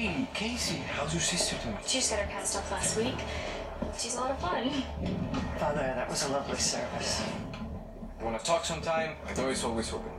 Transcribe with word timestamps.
Hey, 0.00 0.26
Casey, 0.32 0.76
how's 0.76 1.12
your 1.12 1.20
sister 1.20 1.56
doing? 1.62 1.76
She 1.86 1.98
just 1.98 2.10
got 2.10 2.20
her 2.20 2.30
cast 2.32 2.56
off 2.56 2.70
last 2.70 2.96
week. 2.96 3.16
She's 3.98 4.16
a 4.16 4.20
lot 4.20 4.30
of 4.30 4.38
fun. 4.38 4.70
Father, 5.58 5.92
that 5.94 6.08
was 6.08 6.24
a 6.24 6.32
lovely 6.32 6.56
service. 6.56 7.22
You 8.18 8.24
want 8.24 8.38
to 8.38 8.42
talk 8.42 8.64
sometime? 8.64 9.16
My 9.26 9.34
door 9.34 9.50
is 9.50 9.62
always 9.62 9.92
open. 9.92 10.10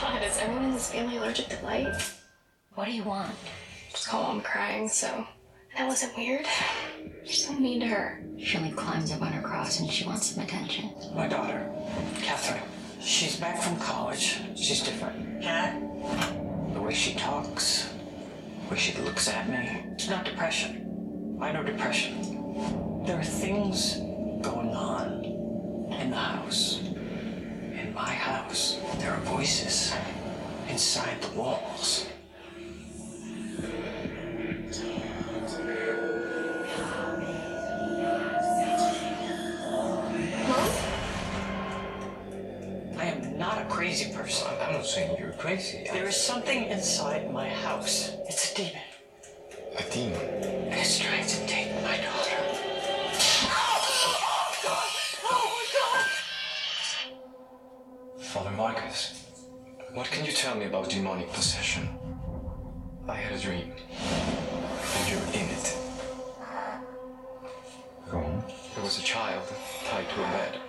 God, 0.00 0.22
is 0.24 0.36
everyone 0.38 0.64
in 0.64 0.72
this 0.72 0.90
family 0.90 1.18
allergic 1.18 1.46
to 1.50 1.64
light? 1.64 1.94
What 2.74 2.86
do 2.86 2.90
you 2.90 3.04
want? 3.04 3.30
Just 3.90 4.08
call 4.08 4.24
mom 4.24 4.40
crying, 4.40 4.88
so 4.88 5.24
that 5.76 5.86
wasn't 5.86 6.16
weird. 6.16 6.44
You're 7.22 7.32
so 7.32 7.52
mean 7.52 7.78
to 7.78 7.86
her. 7.86 8.20
She 8.36 8.58
only 8.58 8.72
climbs 8.72 9.12
up 9.12 9.22
on 9.22 9.30
her 9.30 9.42
cross 9.42 9.78
and 9.78 9.88
she 9.88 10.04
wants 10.04 10.26
some 10.26 10.42
attention. 10.42 10.90
My 11.14 11.28
daughter, 11.28 11.70
Catherine. 12.16 12.64
She's 13.00 13.36
back 13.36 13.62
from 13.62 13.78
college. 13.78 14.40
She's 14.56 14.82
different. 14.82 15.40
Cat? 15.40 15.80
Way 16.88 16.94
she 16.94 17.12
talks, 17.16 17.92
the 18.64 18.70
way 18.70 18.80
she 18.80 18.98
looks 19.02 19.28
at 19.28 19.46
me. 19.46 19.84
It's 19.92 20.08
not 20.08 20.24
depression. 20.24 21.36
I 21.38 21.52
know 21.52 21.62
depression. 21.62 23.04
There 23.04 23.18
are 23.18 23.22
things 23.22 23.96
going 24.40 24.70
on 24.70 25.22
in 26.00 26.08
the 26.08 26.16
house. 26.16 26.80
In 26.80 27.92
my 27.94 28.08
house, 28.08 28.80
there 29.00 29.12
are 29.12 29.20
voices 29.20 29.92
inside 30.70 31.20
the 31.20 31.38
walls. 31.38 32.06
Crazy. 45.48 45.88
There 45.90 46.06
is 46.06 46.16
something 46.16 46.64
inside 46.64 47.32
my 47.32 47.48
house. 47.48 48.12
It's 48.28 48.52
a 48.52 48.54
demon. 48.54 48.82
a 49.78 49.82
demon. 49.90 50.20
And 50.68 50.74
it's 50.74 50.98
trying 50.98 51.26
to 51.26 51.46
take 51.46 51.72
my 51.82 51.96
daughter. 51.96 52.36
Oh, 53.48 53.78
oh, 54.10 54.50
God. 54.66 54.88
Oh, 55.24 55.52
God. 55.78 56.06
Father 58.22 58.50
Marcus, 58.50 59.24
what 59.94 60.06
can 60.08 60.26
you 60.26 60.32
tell 60.32 60.54
me 60.54 60.66
about 60.66 60.90
demonic 60.90 61.32
possession? 61.32 61.88
I 63.08 63.14
had 63.14 63.32
a 63.32 63.38
dream. 63.38 63.72
And 64.96 65.08
you're 65.10 65.28
in 65.32 65.48
it. 65.56 65.76
Go 68.10 68.18
on. 68.18 68.44
There 68.74 68.84
was 68.84 68.98
a 68.98 69.02
child 69.02 69.44
tied 69.88 70.08
to 70.10 70.14
a 70.14 70.28
bed. 70.36 70.67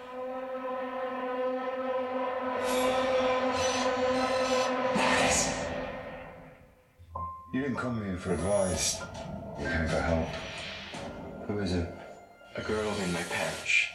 Come 7.80 8.04
here 8.04 8.18
for 8.18 8.34
advice. 8.34 9.00
You 9.58 9.66
came 9.66 9.88
for 9.88 10.02
help. 10.02 10.28
Who 11.48 11.60
is 11.60 11.72
it? 11.72 11.88
A 12.58 12.62
girl 12.62 12.94
in 13.06 13.14
my 13.14 13.24
parish. 13.24 13.94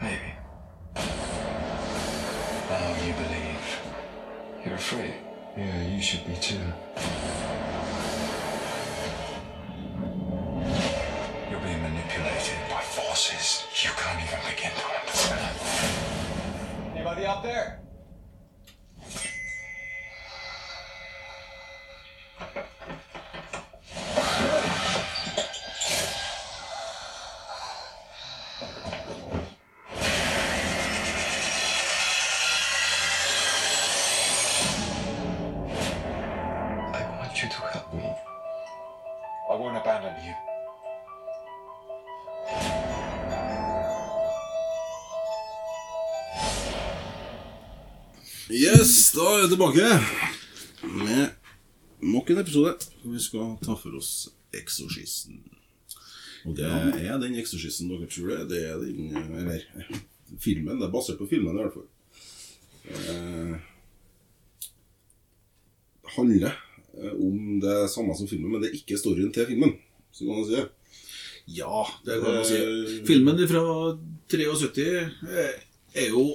Maybe. 0.00 0.32
Now 2.70 3.04
you 3.04 3.12
believe. 3.12 3.66
You're 4.64 4.76
afraid. 4.76 5.16
Yeah, 5.54 5.82
you 5.82 6.00
should 6.00 6.26
be 6.26 6.36
too. 6.36 6.64
You're 11.50 11.60
being 11.60 11.82
manipulated 11.82 12.58
by 12.70 12.80
forces 12.80 13.66
you 13.84 13.90
can't 13.98 14.22
even 14.24 14.40
begin 14.48 14.72
to 14.72 14.86
understand. 14.98 15.56
Anybody 16.94 17.26
out 17.26 17.42
there? 17.42 17.80
Yes, 48.76 49.12
da 49.16 49.24
er 49.36 49.42
vi 49.46 49.48
tilbake 49.54 49.86
med 50.84 51.30
nok 52.12 52.30
en 52.32 52.40
episode. 52.42 52.74
Vi 53.06 53.20
skal 53.22 53.54
ta 53.64 53.76
for 53.78 53.96
oss 53.98 54.28
Eksorsisten. 54.56 55.38
Og 56.46 56.54
det 56.58 56.66
er 56.68 57.18
den 57.22 57.36
Eksorsisten 57.40 57.88
dere 57.90 58.08
tror 58.10 58.32
det 58.32 58.38
er. 58.38 58.46
Det 58.50 58.60
er 58.68 58.82
den 58.82 59.16
Eller 59.16 59.64
filmen. 60.42 60.78
Det 60.80 60.86
er 60.88 60.92
basert 60.94 61.18
på 61.20 61.28
filmen, 61.30 61.56
i 61.56 61.62
hvert 61.62 61.76
fall. 61.76 61.88
Eh, 62.86 63.56
Det 66.06 66.14
handler 66.16 66.52
eh, 66.96 67.12
om 67.12 67.60
det 67.60 67.76
samme 67.92 68.14
som 68.16 68.28
filmen, 68.30 68.50
men 68.52 68.62
det 68.62 68.70
er 68.70 68.78
ikke 68.78 68.98
storyen 69.00 69.32
til 69.34 69.46
filmen. 69.50 69.72
Så 70.12 70.24
kan 70.24 70.36
man 70.38 70.46
si 70.48 70.54
det. 70.56 70.66
Ja, 71.58 71.82
det 72.06 72.20
kan 72.22 72.34
man 72.38 72.44
si. 72.48 72.60
Filmen 73.08 73.42
fra 73.50 73.64
73 74.28 74.86
er- 75.28 75.62
er 75.96 76.08
jo 76.12 76.26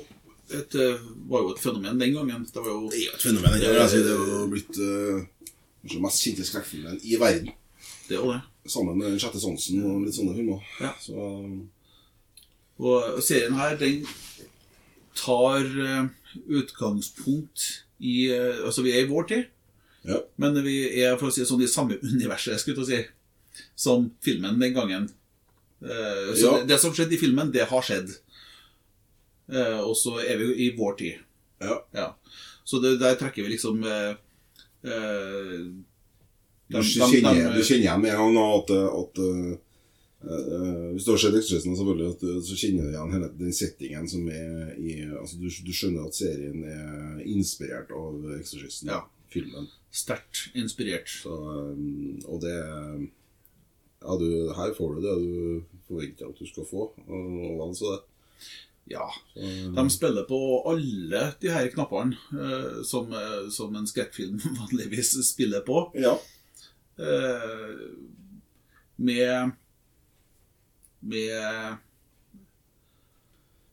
et, 0.60 0.76
eh, 0.76 1.02
var 1.32 1.44
jo 1.46 1.54
et 1.54 1.60
fenomen 1.64 2.00
den 2.00 2.14
gangen. 2.16 2.46
Det 2.46 2.62
var 2.62 2.70
jo 2.70 2.90
Det 2.92 3.00
er 3.00 3.06
jo 3.06 3.16
et 3.18 3.26
fenomen. 3.26 3.60
Det, 3.60 3.70
altså, 3.82 3.98
det 4.06 4.12
er 4.14 4.32
jo 4.32 4.48
blitt 4.52 4.80
uh, 4.80 5.22
den 5.92 6.02
mest 6.04 6.24
kjente 6.26 6.46
skrekkfilmen 6.48 7.00
i 7.04 7.20
verden. 7.22 7.52
det. 8.10 8.18
Og, 8.20 8.34
det. 8.34 8.42
Sammen 8.72 8.98
med 8.98 9.12
Den 9.12 9.20
sjette 9.20 9.40
sansen 9.42 9.82
og 9.84 10.04
litt 10.06 10.16
sånne 10.18 10.36
filmer. 10.38 10.66
Ja. 10.82 10.92
Så 11.02 11.30
og 12.82 13.22
serien 13.22 13.54
her, 13.54 13.76
den 13.78 14.08
tar 15.14 15.62
eh, 15.62 16.08
utgangspunkt 16.50 17.84
i 18.02 18.32
Altså, 18.34 18.82
vi 18.82 18.94
er 18.96 19.04
i 19.04 19.10
vår 19.10 19.28
tid, 19.30 19.44
ja. 20.10 20.18
men 20.42 20.58
vi 20.66 20.80
er 21.04 21.14
for 21.20 21.30
å 21.30 21.34
si 21.36 21.46
sånn 21.46 21.62
i 21.62 21.70
samme 21.70 22.00
universet, 22.14 22.58
skulle 22.62 22.82
jeg 22.90 23.06
si, 23.06 23.62
som 23.78 24.08
filmen 24.26 24.58
den 24.62 24.74
gangen. 24.74 25.10
Så 25.82 26.42
Ja. 26.42 26.56
det, 26.58 26.68
det 26.72 26.80
som 26.82 26.94
skjedde 26.94 27.14
i 27.18 27.22
filmen, 27.22 27.52
det 27.54 27.68
har 27.70 27.86
skjedd. 27.86 28.10
Eh, 29.52 29.80
og 29.84 29.96
så 30.00 30.16
er 30.24 30.38
vi 30.40 30.46
jo 30.48 30.54
i 30.56 30.70
vår 30.78 30.98
tid. 31.02 31.14
ja. 31.62 31.82
Ja. 31.94 32.08
Så 32.64 32.80
det, 32.80 33.00
der 33.02 33.16
trekker 33.20 33.44
vi 33.44 33.50
liksom 33.56 33.82
eh, 33.84 34.14
eh, 34.88 35.58
Du, 36.72 36.78
kjenner, 36.84 37.34
dem- 37.34 37.44
dem- 37.44 37.56
du 37.58 37.64
kjenner 37.68 37.84
igjen 37.84 38.02
med 38.02 38.14
en 38.14 38.36
gang 38.36 38.38
at, 38.56 38.70
at 38.72 39.20
uh, 39.20 40.94
Hvis 40.94 41.04
du 41.04 41.12
har 41.12 41.18
sett 41.20 41.34
uh, 41.36 42.42
så 42.46 42.56
kjenner 42.56 42.86
du 42.86 42.94
igjen 42.94 43.12
hele 43.16 43.30
den 43.42 43.52
settingen 43.58 44.08
som 44.08 44.30
er 44.32 44.72
i 44.80 45.02
altså 45.10 45.42
du, 45.42 45.50
du 45.50 45.74
skjønner 45.76 46.06
at 46.08 46.16
serien 46.16 46.64
er 46.64 47.26
inspirert 47.28 47.92
av 47.92 48.30
Exorcisten. 48.38 48.94
Ja. 48.94 49.02
Filmen. 49.34 49.68
Sterkt 49.92 50.46
inspirert. 50.56 51.10
Så, 51.10 51.34
um, 51.36 52.22
og 52.30 52.40
det 52.46 52.56
ja, 52.56 54.16
du, 54.18 54.30
Her 54.56 54.72
får 54.78 54.96
du 54.96 55.02
det 55.04 55.18
du 55.26 55.84
forventer 55.90 56.30
at 56.32 56.40
du 56.40 56.48
skal 56.48 56.66
få. 56.72 56.88
Og, 57.08 57.60
og 57.68 57.76
så 57.76 57.98
det. 57.98 58.02
Ja. 58.90 59.06
De 59.76 59.90
spiller 59.94 60.26
på 60.28 60.40
alle 60.68 61.34
de 61.42 61.50
her 61.54 61.68
knappene 61.72 62.18
eh, 62.34 62.82
som, 62.84 63.12
eh, 63.14 63.46
som 63.54 63.76
en 63.76 63.88
skrekkfilm 63.88 64.40
vanligvis 64.60 65.14
spiller 65.30 65.62
på. 65.68 65.92
Ja. 65.96 66.18
Eh, 67.00 67.78
med 68.98 69.52
Med 71.02 71.78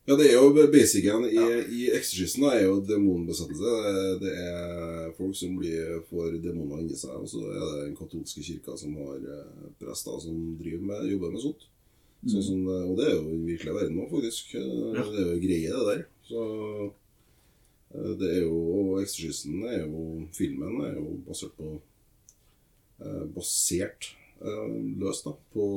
Ja, 0.08 0.16
det 0.16 0.31
er 0.31 0.38
jo 0.38 0.55
basicen 0.72 1.26
i, 1.28 1.37
i 1.69 1.81
Exorcisten 1.93 2.46
da, 2.46 2.54
er 2.56 2.62
jo 2.64 2.78
demonbesettelse. 2.81 3.72
Det- 3.75 4.20
Det 4.22 4.32
er 4.40 5.11
folk 5.19 5.34
som 5.37 5.56
blir, 5.58 5.99
får 6.08 6.38
demoner 6.43 6.81
inni 6.81 6.96
seg, 6.96 7.11
og 7.12 7.28
så 7.28 7.43
er 7.44 7.58
det 7.61 7.82
den 7.88 7.96
katolske 7.96 8.40
kirka 8.43 8.76
som 8.78 8.94
har 8.96 9.19
eh, 9.19 9.66
prester 9.81 10.16
som 10.22 10.56
driver 10.62 10.87
med, 10.87 11.11
jobber 11.11 11.31
med 11.34 11.40
sånt. 11.43 11.66
Sånn 12.26 12.43
som, 12.43 12.62
og 12.67 12.97
det 12.99 13.05
er 13.06 13.12
jo 13.15 13.20
virkelig 13.23 13.37
den 13.38 13.47
virkelige 13.47 13.75
verden 13.76 13.97
nå, 14.00 14.06
faktisk. 14.11 14.55
Eh, 14.59 14.62
Ja. 14.99 15.05
Det 15.06 15.20
er 15.23 15.29
jo 15.31 15.43
greie, 15.44 15.75
det 15.75 15.85
der. 15.91 16.00
Så 16.29 16.41
eh, 17.94 18.15
det 18.19 18.31
er 18.37 18.41
jo, 18.43 18.59
Exorcisten 19.00 19.62
er 19.70 19.85
jo, 19.87 20.03
filmen 20.35 20.81
er 20.85 20.97
jo 20.99 21.12
basert 21.29 21.55
på 21.56 21.70
eh, 23.00 23.25
basert 23.37 24.11
eh, 24.43 24.75
løst 24.99 25.25
da, 25.29 25.37
på, 25.55 25.69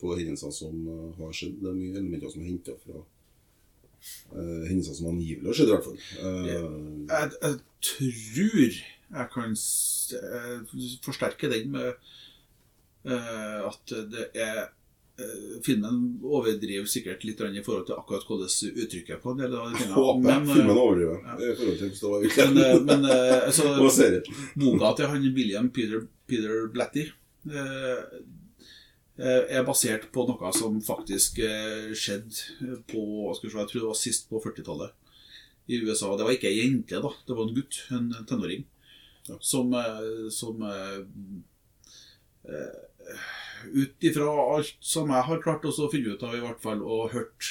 på 0.00 0.16
hendelser 0.18 0.50
som 0.52 0.74
eh, 0.88 1.10
har 1.22 1.32
skjedd. 1.32 1.60
Det 1.62 1.70
er 1.70 1.78
mye 1.78 1.94
elementer 1.94 2.34
som 2.34 2.42
er 2.42 2.50
henta 2.50 2.74
fra 2.82 2.98
eh, 4.34 4.66
hendelser 4.68 4.98
som 4.98 5.12
angivelig 5.14 5.46
har 5.52 5.58
skjedd, 5.60 5.70
i 5.70 5.76
hvert 5.76 5.88
fall. 5.88 5.98
Eh, 6.18 6.52
Jeg, 7.14 7.32
jeg 7.40 7.60
tror 7.94 8.80
jeg 9.14 9.28
kan 9.30 9.52
eh, 10.18 10.78
forsterke 11.06 11.50
den 11.52 11.70
med 11.70 11.92
eh, 13.06 13.60
at 13.68 13.94
det 14.10 14.30
er 14.34 14.64
eh, 14.64 14.72
Filmen 15.62 15.98
overdriver 16.26 16.88
sikkert 16.90 17.22
litt 17.22 17.38
i 17.40 17.62
forhold 17.62 17.84
til 17.86 17.94
akkurat 17.94 18.24
hvordan 18.26 18.48
uttrykket 18.82 19.20
på 19.22 19.30
en 19.30 19.42
del 19.44 19.52
av 19.54 19.68
tingene. 19.70 19.94
Håper 19.94 20.24
Men, 20.24 20.48
eh, 20.48 20.54
filmen 20.56 20.80
overdriver 20.82 21.20
i 21.20 21.52
forhold 21.60 21.76
til 21.78 21.92
hvordan 21.92 22.24
det 22.24 22.32
var 22.34 22.48
men, 22.48 22.64
eh, 22.64 22.80
men 22.88 23.04
eh, 23.10 23.44
altså, 23.46 24.22
boka 24.64 24.90
til 24.98 25.12
han 25.12 25.28
William 25.36 25.70
Peter, 25.70 26.02
Peter 26.26 26.66
Blatty 26.74 27.04
eh, 27.06 28.02
eh, 29.22 29.54
er 29.54 29.62
basert 29.68 30.10
på 30.10 30.26
noe 30.26 30.52
som 30.58 30.82
faktisk 30.82 31.38
eh, 31.46 31.94
skjedde 31.94 32.82
på 32.90 33.06
skal 33.38 33.50
se, 33.50 33.58
Jeg 33.62 33.70
tror 33.70 33.80
det 33.80 33.92
var 33.92 34.02
sist 34.02 34.28
på 34.32 34.42
40-tallet 34.42 34.98
i 35.70 35.78
USA. 35.78 36.10
Det 36.16 36.26
var 36.26 36.34
ikke 36.34 36.50
ei 36.50 36.58
jente, 36.58 36.98
da. 37.00 37.14
Det 37.22 37.38
var 37.38 37.46
en 37.46 37.54
gutt, 37.54 37.80
en 37.94 38.10
tenåring, 38.28 38.66
som, 39.38 39.72
eh, 39.78 40.28
som 40.34 40.62
eh, 40.66 41.00
eh, 42.50 43.24
Ut 43.72 44.06
ifra 44.06 44.28
alt 44.56 44.76
som 44.84 45.10
jeg 45.12 45.26
har 45.28 45.42
klart 45.42 45.66
å 45.66 45.90
finne 45.92 46.14
ut 46.14 46.22
av, 46.26 46.36
i 46.36 46.42
hvert 46.42 46.62
fall, 46.62 46.82
og 46.82 47.12
hørt 47.14 47.50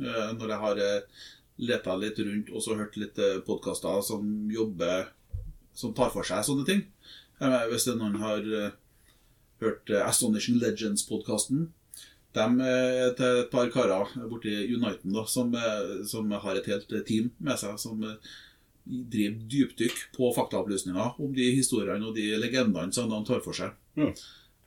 eh, 0.00 0.30
når 0.36 0.54
jeg 0.54 0.60
har 0.64 0.82
eh, 0.86 1.24
leta 1.62 1.96
litt 1.98 2.20
rundt 2.22 2.52
og 2.52 2.64
så 2.64 2.76
hørt 2.78 2.98
litt 3.00 3.18
eh, 3.22 3.40
podkaster 3.46 4.00
som 4.06 4.26
jobber 4.52 5.10
som 5.76 5.94
tar 5.96 6.12
for 6.12 6.26
seg 6.26 6.44
sånne 6.44 6.66
ting. 6.68 6.86
Hvis 7.42 7.88
noen 7.90 8.20
har 8.22 8.44
hørt 9.58 9.90
Astonishing 10.04 10.60
Legends-podkasten 10.62 11.64
De 12.36 12.44
er 12.68 13.16
til 13.18 13.38
et 13.40 13.48
par 13.50 13.70
karer 13.72 14.12
borti 14.30 14.52
Uniten 14.70 15.16
da, 15.16 15.24
som, 15.26 15.50
som 16.06 16.30
har 16.44 16.60
et 16.60 16.68
helt 16.70 16.92
team 17.08 17.32
med 17.42 17.58
seg, 17.58 17.80
som 17.82 18.04
driver 18.84 19.42
dypdykk 19.56 20.04
på 20.14 20.30
faktaopplysninger 20.36 21.18
om 21.24 21.34
de 21.34 21.48
historiene 21.56 22.06
og 22.06 22.14
de 22.14 22.28
legendene 22.38 22.94
som 22.94 23.10
de 23.10 23.18
tar 23.26 23.42
for 23.42 23.58
seg. 23.58 23.74
Ja. 23.98 24.12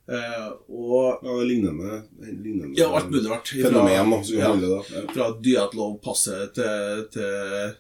Eh, 0.06 0.50
og 0.70 1.24
Ja, 1.26 1.36
lignende, 1.42 2.04
lignende 2.22 2.78
ja, 2.78 2.92
alt 2.94 3.10
mulig 3.10 3.30
rart. 3.32 3.50
Fra, 3.50 3.70
fenomen, 3.72 4.12
da, 4.12 4.20
ja, 4.38 4.52
det. 4.54 4.70
da. 4.70 4.82
Ja. 4.94 5.06
fra 5.16 5.30
Dyatlov-passet 5.42 6.54
til, 6.54 7.06
til 7.16 7.72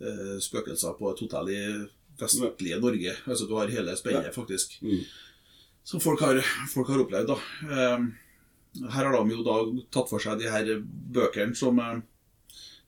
eh, 0.00 0.36
spøkelser 0.40 0.96
på 0.96 1.10
et 1.12 1.20
hotell 1.26 1.50
i 1.52 1.60
vestlige 2.20 2.80
Norge. 2.80 3.12
Altså 3.26 3.48
Du 3.48 3.56
har 3.58 3.68
hele 3.72 3.96
spennet, 3.96 4.32
faktisk. 4.34 4.78
Mm. 4.80 5.02
Som 5.84 6.00
folk 6.00 6.20
har, 6.24 6.40
folk 6.72 6.88
har 6.88 7.04
opplevd. 7.04 7.28
da. 7.28 7.36
Eh, 7.68 8.08
her 8.94 9.04
har 9.04 9.16
de 9.18 9.34
jo 9.36 9.44
da 9.44 9.58
tatt 9.92 10.08
for 10.08 10.22
seg 10.22 10.40
de 10.40 10.48
her 10.48 10.68
bøkene 11.12 11.56
som 11.58 11.78
eh, 11.82 11.98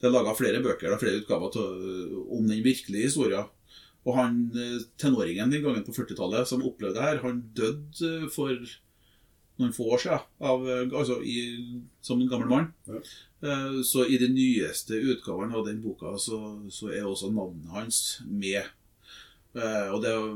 Det 0.01 0.09
er 0.09 0.17
laga 0.17 0.33
flere 0.35 0.63
bøker, 0.65 0.91
da, 0.91 0.97
flere 0.99 1.21
utgaver 1.21 1.61
om 2.33 2.49
den 2.49 2.65
virkelige 2.65 3.07
historien. 3.07 3.45
Og 4.03 4.17
han 4.19 4.39
eh, 4.59 4.81
tenåringen 4.99 5.53
den 5.53 5.63
gangen 5.63 5.85
på 5.87 5.95
40-tallet 5.95 6.49
som 6.49 6.65
opplevde 6.67 6.99
det 6.99 7.05
her, 7.07 7.21
han 7.23 7.43
døde 7.55 8.09
eh, 8.09 8.29
for 8.35 8.55
noen 9.61 9.75
få 9.77 9.87
år 9.95 10.03
siden 10.03 10.25
av, 10.43 10.65
eh, 10.67 10.85
altså 10.91 11.21
i, 11.23 11.37
som 12.03 12.21
en 12.21 12.31
gammel 12.31 12.51
mann. 12.51 12.73
Ja. 12.89 13.03
Så 13.83 14.05
i 14.07 14.21
de 14.23 14.29
nyeste 14.31 14.95
utgavene 14.95 15.57
av 15.59 15.65
den 15.67 15.81
boka 15.83 16.13
så, 16.23 16.37
så 16.71 16.93
er 16.95 17.09
også 17.11 17.33
navnet 17.35 17.73
hans 17.75 17.97
med. 18.23 18.69
Og 19.57 19.97
det 19.99 20.13
er 20.13 20.29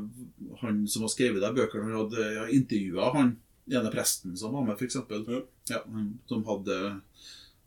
han 0.64 0.80
som 0.90 1.04
har 1.06 1.12
skrevet 1.12 1.38
de 1.38 1.52
bøkene, 1.54 1.84
han 1.86 2.00
hadde 2.00 2.24
ja, 2.34 2.48
intervjua 2.50 3.12
han 3.14 3.30
ene 3.70 3.92
presten 3.94 4.34
som 4.34 4.56
var 4.58 4.66
med, 4.66 4.74
f.eks. 4.74 4.98
Ja. 5.06 5.38
Ja, 5.70 5.84
som 6.26 6.42
hadde 6.50 6.80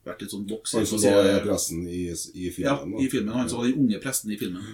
vært 0.04 0.26
litt 0.26 0.36
sånn 0.36 0.44
voksen. 0.50 0.84
Han 0.84 0.92
som 0.92 1.06
var 1.08 1.40
presten 1.48 1.88
i, 1.88 2.04
i 2.12 2.50
ja, 2.50 2.76
filmen. 2.76 2.98
da. 2.98 3.00
i 3.00 3.10
filmen. 3.12 3.34
Han 3.36 3.52
som 3.52 3.62
var 3.62 3.70
den 3.70 3.80
unge 3.86 4.04
presten 4.04 4.36
i 4.36 4.40
filmen. 4.44 4.68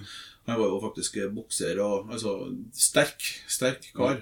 Han 0.45 0.59
var 0.59 0.69
jo 0.69 0.81
faktisk 0.83 1.17
bokser 1.33 1.79
og 1.81 2.11
altså, 2.13 2.35
sterk, 2.73 3.23
sterk 3.49 3.89
kar. 3.97 4.21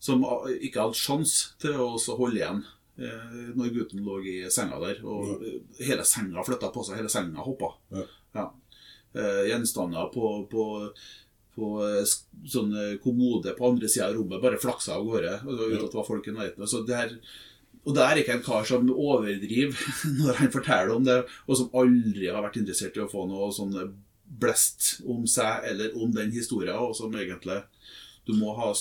Som 0.00 0.22
ikke 0.62 0.84
hadde 0.84 0.96
sjans 0.96 1.34
til 1.58 1.74
å 1.82 1.90
holde 1.98 2.38
igjen 2.38 2.60
eh, 3.02 3.38
når 3.58 3.72
gutten 3.74 4.04
lå 4.06 4.20
i 4.22 4.36
senga 4.54 4.78
der. 4.84 5.02
Og 5.02 5.42
ja. 5.42 5.58
hele 5.90 6.06
senga 6.06 6.44
flytta 6.46 6.70
på 6.74 6.84
seg, 6.86 7.00
hele 7.00 7.12
senga 7.12 7.44
hoppa. 7.44 7.72
Ja. 7.92 8.06
Ja. 8.38 8.46
Eh, 9.18 9.42
gjenstander 9.50 10.08
på, 10.14 10.30
på, 10.52 10.64
på 11.56 11.74
eh, 11.88 12.16
sånn 12.48 12.72
eh, 12.76 12.96
kommode 13.02 13.56
på 13.58 13.72
andre 13.72 13.90
sida 13.90 14.08
av 14.10 14.18
rommet 14.18 14.42
bare 14.44 14.62
flaksa 14.62 14.96
av 14.96 15.06
gårde. 15.08 15.36
Altså, 15.42 15.68
uten 15.68 15.84
at 15.84 15.92
det 15.92 16.00
var 16.00 16.10
folk 16.12 16.30
i 16.30 16.36
nærheten. 16.36 16.70
Så 16.70 16.84
det 16.86 16.98
her 17.02 17.14
og 17.88 17.94
det 17.96 18.02
er 18.04 18.18
ikke 18.20 18.34
en 18.36 18.44
kar 18.44 18.66
som 18.68 18.88
overdriver 18.92 19.78
når 20.18 20.42
han 20.42 20.50
forteller 20.52 20.92
om 20.92 21.06
det, 21.06 21.22
og 21.48 21.56
som 21.56 21.70
aldri 21.78 22.28
har 22.28 22.44
vært 22.44 22.58
interessert 22.60 22.98
i 22.98 23.00
å 23.04 23.08
få 23.08 23.24
noe 23.30 23.48
sånn 23.54 23.76
blest 24.40 25.00
om 25.08 25.26
seg 25.26 25.64
eller 25.70 25.94
om 25.96 26.12
den 26.12 26.30
historien, 26.34 26.76
og 26.76 26.94
som 26.96 27.12
egentlig 27.14 27.62
Du 28.28 28.34
må 28.36 28.52
ha 28.58 28.74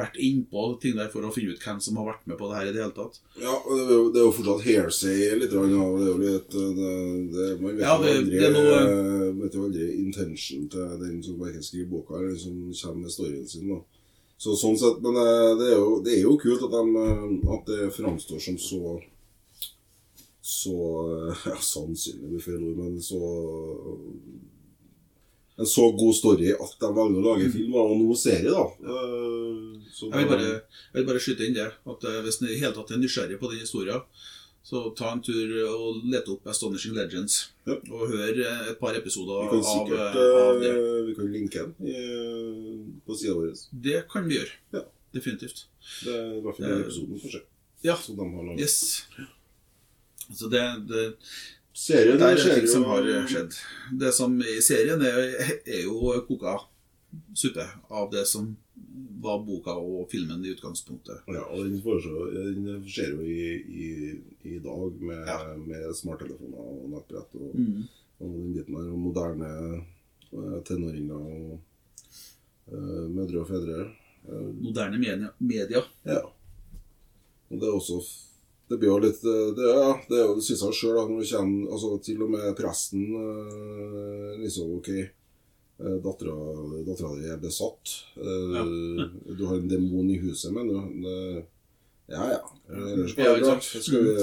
vært 0.00 0.16
innpå 0.18 0.80
ting 0.80 0.96
der 0.96 1.10
for 1.12 1.22
å 1.22 1.30
finne 1.30 1.52
ut 1.54 1.60
hvem 1.62 1.78
som 1.80 1.96
har 2.00 2.06
vært 2.08 2.26
med 2.26 2.38
på 2.40 2.48
det 2.50 2.56
her 2.56 2.66
i 2.70 2.72
det 2.72 2.80
hele 2.82 2.94
tatt. 2.96 3.18
Ja, 3.38 3.52
og 3.52 3.76
det 3.76 3.84
er 3.84 3.92
jo, 3.92 4.06
det 4.10 4.18
er 4.18 4.24
jo 4.24 4.32
fortsatt 4.32 4.64
hairsay 4.64 5.38
litt. 5.38 5.52
av 5.52 5.66
Det 5.68 5.76
er 5.76 6.10
jo 6.10 6.16
litt 6.18 6.50
det, 6.50 6.88
det, 7.34 7.60
Man 7.60 7.76
vet 7.76 7.84
Ja, 7.84 7.96
jo 7.98 8.02
det- 8.02 8.16
aldri, 8.16 8.38
det 8.40 8.48
er 8.48 8.54
noe- 8.56 9.42
vet 9.42 9.54
jo 9.54 9.64
aldri 9.68 9.86
intention 10.00 10.68
til 10.68 10.98
den 11.04 11.22
som 11.22 11.38
verken 11.38 11.62
skriver 11.62 11.90
boka 11.90 12.14
eller 12.18 12.34
som 12.36 12.72
kommer 12.72 13.02
med 13.02 13.10
storyen 13.12 13.46
sin. 13.48 13.68
da. 13.68 13.80
Så 14.40 14.56
sånn 14.56 14.78
sett, 14.78 15.02
Men 15.02 15.14
eh, 15.20 15.54
det 15.60 15.68
er 15.70 15.76
jo, 15.76 16.00
det 16.02 16.12
er 16.16 16.22
jo 16.22 16.36
kult 16.38 16.62
at, 16.64 16.70
de, 16.70 16.82
eh, 16.96 17.54
at 17.54 17.66
det 17.66 17.92
framstår 17.94 18.40
som 18.40 18.56
så 18.58 19.00
så 20.42 20.74
eh, 21.28 21.36
ja, 21.52 21.56
Sannsynlig 21.60 22.30
blir 22.30 22.40
feil 22.40 22.64
ord, 22.70 22.76
men 22.80 22.96
så 23.04 23.20
En 25.60 25.68
så 25.68 25.86
god 25.92 26.14
story 26.16 26.52
at 26.54 26.76
de 26.80 26.88
velger 26.96 27.20
å 27.20 27.24
lage 27.26 27.50
film, 27.52 27.74
og 27.76 27.96
nå 28.00 28.16
serie, 28.16 28.48
da. 28.48 28.64
Eh, 28.80 29.88
så 29.92 30.08
Jeg 30.08 30.22
vil 30.22 30.30
bare, 30.30 30.50
jeg 30.56 30.98
vil 30.98 31.08
bare 31.10 31.22
skyte 31.22 31.46
inn 31.46 31.56
det. 31.56 31.66
at 31.92 32.04
eh, 32.08 32.20
Hvis 32.24 32.40
du 32.40 32.46
i 32.48 32.58
hele 32.60 32.72
tatt 32.76 32.92
er 32.94 33.02
nysgjerrig 33.02 33.36
på 33.40 33.50
den 33.52 33.60
historien, 33.60 34.00
så 34.70 34.82
ta 34.96 35.10
en 35.12 35.22
tur 35.24 35.52
og 35.66 36.02
lete 36.04 36.32
opp 36.34 36.46
Astonishing 36.52 36.94
Legends. 36.96 37.50
Ja. 37.66 37.76
Og 37.90 38.12
hør 38.12 38.40
eh, 38.40 38.70
et 38.70 38.80
par 38.80 38.96
episoder 38.96 39.44
Vi 39.44 39.50
kan 39.52 39.60
av, 39.60 39.68
sikkert 39.68 40.18
eh, 40.20 40.38
av 40.44 40.62
det. 40.62 40.72
Vi 41.08 41.16
kan 41.18 41.30
linke 41.34 41.66
den 41.66 43.02
på 43.04 43.18
sida 43.18 43.36
vår. 43.36 43.52
Det 43.88 44.04
kan 44.12 44.28
vi 44.28 44.38
gjøre. 44.38 44.56
Ja. 44.76 44.84
Definitivt. 45.16 45.64
Det 46.04 46.14
er 46.14 46.32
i 46.38 46.42
hvert 46.44 46.56
fall 46.56 46.68
den 46.68 46.84
episoden, 46.86 47.20
kanskje. 47.24 47.42
Ja. 47.84 47.96
Som 47.98 48.20
de 48.20 48.28
har 48.32 48.48
laget. 48.48 48.60
Yes. 48.64 49.04
Så 50.30 50.48
det, 50.52 50.62
det, 50.86 51.06
Serien 51.80 52.18
det 52.20 52.26
er 52.34 52.40
det 52.60 52.68
som 52.68 52.84
har 52.90 53.06
skjedd. 53.30 53.54
Det 54.02 54.10
som 54.12 54.34
i 54.44 54.58
serien 54.64 55.00
er, 55.06 55.20
er 55.64 55.84
jo 55.86 56.10
koka 56.28 56.58
suppe 57.34 57.64
av 57.90 58.10
det 58.12 58.26
som 58.28 58.50
var 59.20 59.40
boka 59.44 59.72
og 59.76 60.06
filmen 60.12 60.44
i 60.44 60.52
utgangspunktet. 60.54 61.24
Ja, 61.28 61.42
og 61.52 61.64
den, 61.66 61.80
skjer 62.88 63.10
jo 63.16 63.24
i, 63.24 63.48
i, 63.60 63.88
i 64.54 64.58
dag 64.64 65.00
med, 65.00 65.24
Ja. 65.28 65.38
med 65.56 65.90
smarttelefoner 65.96 66.60
og 66.60 66.86
nettbrett 66.94 67.34
og, 67.36 67.50
Mm. 67.54 67.82
og 68.20 68.30
den 68.36 68.52
biten 68.54 68.76
der. 68.76 68.88
Og 68.92 68.98
moderne 69.08 69.50
eh, 70.32 70.56
tenåringer 70.68 71.16
og 71.16 71.60
uh, 72.72 73.06
mødre 73.10 73.40
og 73.42 73.48
fedre. 73.50 73.80
Eh, 74.28 74.48
Moderne 74.62 74.98
media. 74.98 75.30
media. 75.38 75.82
Ja. 76.06 76.20
Og 77.50 77.60
det 77.60 77.66
er 77.68 77.74
også 77.76 78.00
Det 78.70 78.78
blir 78.78 78.92
jo 78.92 78.98
litt 79.02 79.22
eh, 79.26 79.48
Det, 79.56 79.66
ja, 79.66 79.94
det 80.08 80.18
er 80.20 80.26
jo 80.28 80.36
det 80.38 80.44
sier 80.46 80.60
jeg 80.62 80.76
sjøl 80.78 80.98
når 81.10 81.24
det 81.24 81.30
kommer 81.32 81.72
altså, 81.74 81.88
Til 82.06 82.22
og 82.22 82.30
med 82.36 82.52
presten 82.58 83.06
eh, 83.18 84.36
liksom 84.44 84.76
OK. 84.78 84.90
eh, 84.94 85.96
Dattera 86.04 87.14
di 87.18 87.26
er 87.32 87.40
besatt. 87.42 87.96
Eh, 88.14 88.60
Du 89.36 89.42
har 89.48 89.56
en 89.58 89.70
demon 89.70 90.10
i 90.12 90.20
huset, 90.22 90.52
men 90.54 90.70
du 90.70 90.76
det, 91.06 91.44
Ja, 92.10 92.24
ja. 92.36 92.40
Ellers 92.70 93.16
Ja, 93.18 93.32
går 93.34 93.40
det 93.40 93.46
bra. 93.46 93.60
Skal 93.60 94.04
vi, 94.06 94.14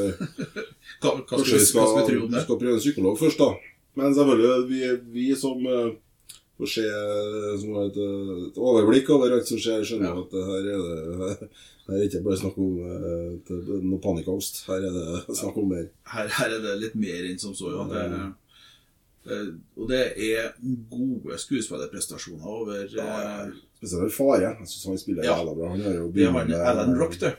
Hva, 1.02 1.12
hva, 1.12 1.38
skal, 1.40 1.44
vi, 1.44 1.60
skal, 1.60 1.88
skal 1.88 2.02
vi 2.02 2.08
tro 2.10 2.26
om 2.26 2.32
det? 2.32 2.44
skal 2.44 2.60
prøve 2.60 2.74
en 2.80 2.84
psykolog 2.84 3.20
først, 3.20 3.40
da. 3.44 3.52
Men 3.98 4.16
selvfølgelig, 4.16 4.68
vi, 4.72 4.82
vi 5.14 5.28
som 5.40 5.64
eh, 5.68 5.92
får 6.58 6.70
se 6.74 6.86
som 7.62 7.76
har 7.78 7.86
et, 7.92 7.98
eh, 8.02 8.48
et 8.48 8.58
overblikk 8.58 9.10
over 9.16 9.36
alt 9.38 9.48
som 9.50 9.58
skjer, 9.62 9.84
skjønner 9.86 10.10
Ja. 10.10 10.22
at 10.24 10.32
her 10.50 10.72
er 10.74 10.82
det 10.88 11.50
her 11.88 11.96
er 11.96 12.08
ikke 12.08 12.24
bare 12.26 12.40
snakk 12.42 12.58
om 12.58 12.80
et, 12.88 13.52
noe 13.86 14.00
panikkangst. 14.04 14.66
Her 14.68 14.82
er 14.90 14.92
det 14.98 15.36
snakk 15.42 15.58
om 15.62 15.70
mer. 15.70 15.88
Her, 16.16 16.28
her 16.40 16.58
er 16.58 16.66
det 16.66 16.76
litt 16.82 16.96
mer 17.00 17.30
enn 17.30 17.40
som 17.40 17.54
så. 17.58 17.72
Ja. 17.78 17.88
Det, 17.94 18.34
Eh, 19.28 19.48
og 19.76 19.90
det 19.90 20.14
er 20.24 20.54
gode 20.88 21.36
skuespillerprestasjoner 21.36 22.46
over 22.48 22.86
ja, 22.96 23.50
Spesielt 23.76 24.14
Fare. 24.16 24.54
Jeg 24.56 24.68
syns 24.72 24.86
han 24.88 24.98
spiller 25.02 25.26
Ja. 25.28 25.34
jævla 25.36 25.56
bra. 25.58 25.72
Han 25.74 25.82
har 25.84 25.98
jo 25.98 26.06
er 26.16 26.64
Alan 26.64 26.94
Rock, 26.96 27.18
det. 27.20 27.34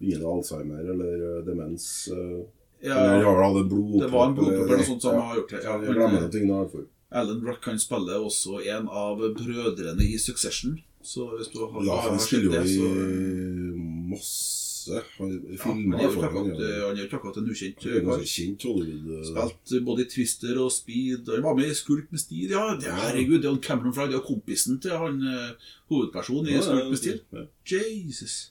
begynnende 0.00 0.30
Alzheimer 0.38 0.80
eller 0.94 1.12
eh, 1.38 1.42
demens. 1.44 2.08
eh, 2.08 2.46
Ja, 2.88 2.96
eller 2.96 3.24
har 3.28 3.42
hatt 3.44 3.56
en 3.60 3.68
blodpropp. 3.68 4.00
det 4.00 4.10
var 4.12 4.26
en 4.28 4.34
blodpropp 4.34 4.64
eller 4.64 4.76
noe 4.80 4.88
sånt 4.88 5.02
som 5.02 5.20
har 5.20 5.36
gjort 5.36 5.50
det. 5.50 5.60
Ja, 5.64 5.76
Jeg 5.84 5.94
glemmer 5.94 6.20
noe, 6.20 6.30
i 6.32 6.64
hvert 6.64 6.72
fall. 6.72 6.86
Alan 7.14 7.44
Rock 7.46 7.62
kan 7.64 7.78
spille 7.78 8.16
også 8.18 8.58
en 8.74 8.88
av 8.90 9.22
brødrene 9.38 10.04
i 10.04 10.18
Succession. 10.18 10.78
Så 11.04 11.26
hvis 11.36 11.50
du 11.52 11.60
har, 11.60 11.84
Ja, 11.84 12.00
han 12.08 12.18
spiller 12.20 12.54
jo 12.56 12.62
i 12.62 12.74
så 12.74 12.88
masse 14.14 15.02
filmer. 15.60 16.00
ja. 16.00 16.08
Han 16.08 16.96
er 16.96 16.98
jo 16.98 17.04
ikke 17.06 17.18
akkurat, 17.18 17.36
en 17.40 17.50
ukjent 17.52 17.78
kjent 17.80 18.64
eh, 18.64 19.28
Spilt 19.28 19.84
både 19.84 20.04
i 20.04 20.08
Twister 20.14 20.58
og 20.60 20.72
Speed. 20.72 21.28
Han 21.28 21.44
var 21.44 21.54
med 21.56 21.70
i 21.70 21.76
Skulk 21.76 22.10
med 22.10 22.20
stil. 22.20 22.50
Ja, 22.50 22.74
det, 22.80 22.88
herregud, 22.92 23.38
det 23.42 23.50
er 23.50 23.60
Cameron 23.62 23.94
Flagg 23.94 24.12
det 24.12 24.18
er 24.20 24.26
kompisen 24.26 24.80
til 24.80 24.96
han 24.96 25.20
eh, 25.22 25.70
hovedpersonen 25.92 26.48
i 26.50 26.56
Ja, 26.56 26.64
Skulk 26.66 26.90
med 26.90 27.00
stil. 27.00 27.20
Jesus. 27.68 28.50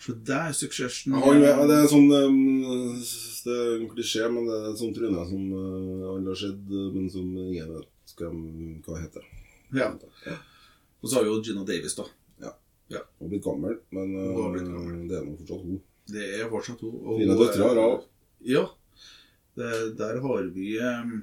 Så 0.00 0.14
der 0.26 0.52
Succession 0.52 1.14
ja, 1.18 1.66
det 1.66 1.76
er 1.80 1.88
sånn 1.90 2.10
um, 2.12 3.00
Det 3.46 3.54
er 3.54 3.72
en 3.76 3.88
klisjé, 3.92 4.26
men 4.32 4.48
det 4.48 4.58
er 4.58 4.68
et 4.72 4.80
sånt 4.80 4.96
tryne 4.98 5.24
som 5.30 5.48
uh, 5.54 6.06
alle 6.12 6.32
har 6.32 6.38
sett, 6.40 6.62
uh, 6.72 6.88
men 6.94 7.08
som 7.12 7.28
ingen 7.46 7.72
vet 7.76 8.14
hvem, 8.18 8.38
hva 8.86 9.00
heter. 9.00 9.26
Ja. 9.76 9.90
Og 11.02 11.08
så 11.10 11.18
har 11.18 11.26
vi 11.26 11.30
jo 11.30 11.42
Gina 11.44 11.66
Davis, 11.66 11.94
da. 11.98 12.06
Hun 12.86 12.98
har 13.24 13.28
blitt 13.28 13.44
gammel, 13.44 13.78
men 13.90 14.12
har 14.14 14.52
blitt 14.54 14.68
gammel. 14.70 14.98
det 15.10 15.16
er 15.18 15.24
nå 15.26 15.36
fortsatt 15.38 15.62
hun. 15.66 15.78
Det 16.06 16.26
er 16.38 16.50
fortsatt 16.50 16.82
hun. 16.84 16.98
og 17.02 17.16
Fine 17.18 17.38
døtre 17.40 17.70
har 17.70 17.80
hun. 17.80 18.04
Ja. 18.46 18.66
Det, 19.56 19.70
der 19.98 20.20
har 20.22 20.50
vi 20.54 20.76
um, 20.78 21.14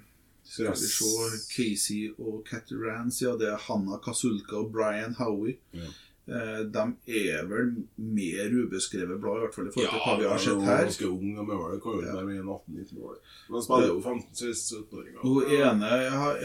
Skal 0.43 0.73
vi 0.73 0.89
se 0.89 1.29
Casey 1.53 2.09
og 2.17 2.41
Cat 2.49 2.73
Rance. 2.73 3.23
Ja, 3.23 3.37
det 3.39 3.47
er 3.53 3.61
Hanna 3.67 3.99
Kasulka 4.03 4.57
og 4.59 4.73
Brian 4.73 5.15
Howie. 5.19 5.59
Ja. 5.71 5.91
Eh, 6.23 6.59
de 6.71 6.83
er 7.19 7.47
vel 7.49 7.73
mer 7.99 8.53
ubeskrevet 8.55 9.19
blad, 9.19 9.41
i 9.41 9.43
hvert 9.43 9.55
fall 9.57 9.67
i 9.67 9.73
forhold 9.75 9.89
til 9.91 10.03
hva 10.05 10.13
vi 10.21 10.27
har 10.31 10.39
sett 10.39 10.53
er 10.53 10.55
Ja, 10.55 10.63
de 10.63 10.71
er 10.71 10.85
ganske 10.87 11.09
unge, 11.09 11.33
de 11.35 11.43
er 11.43 11.63
vel 11.63 11.81
kanskje 11.83 12.05
Ja. 12.07 12.21
enn 12.21 12.51
18-19 12.53 13.01
år. 13.03 13.17
De 13.49 13.63
spiller 13.65 13.87
jo 13.89 13.99
15-16-17-åringer. 13.99 15.19
Hun 15.19 15.43
ene 15.57 15.89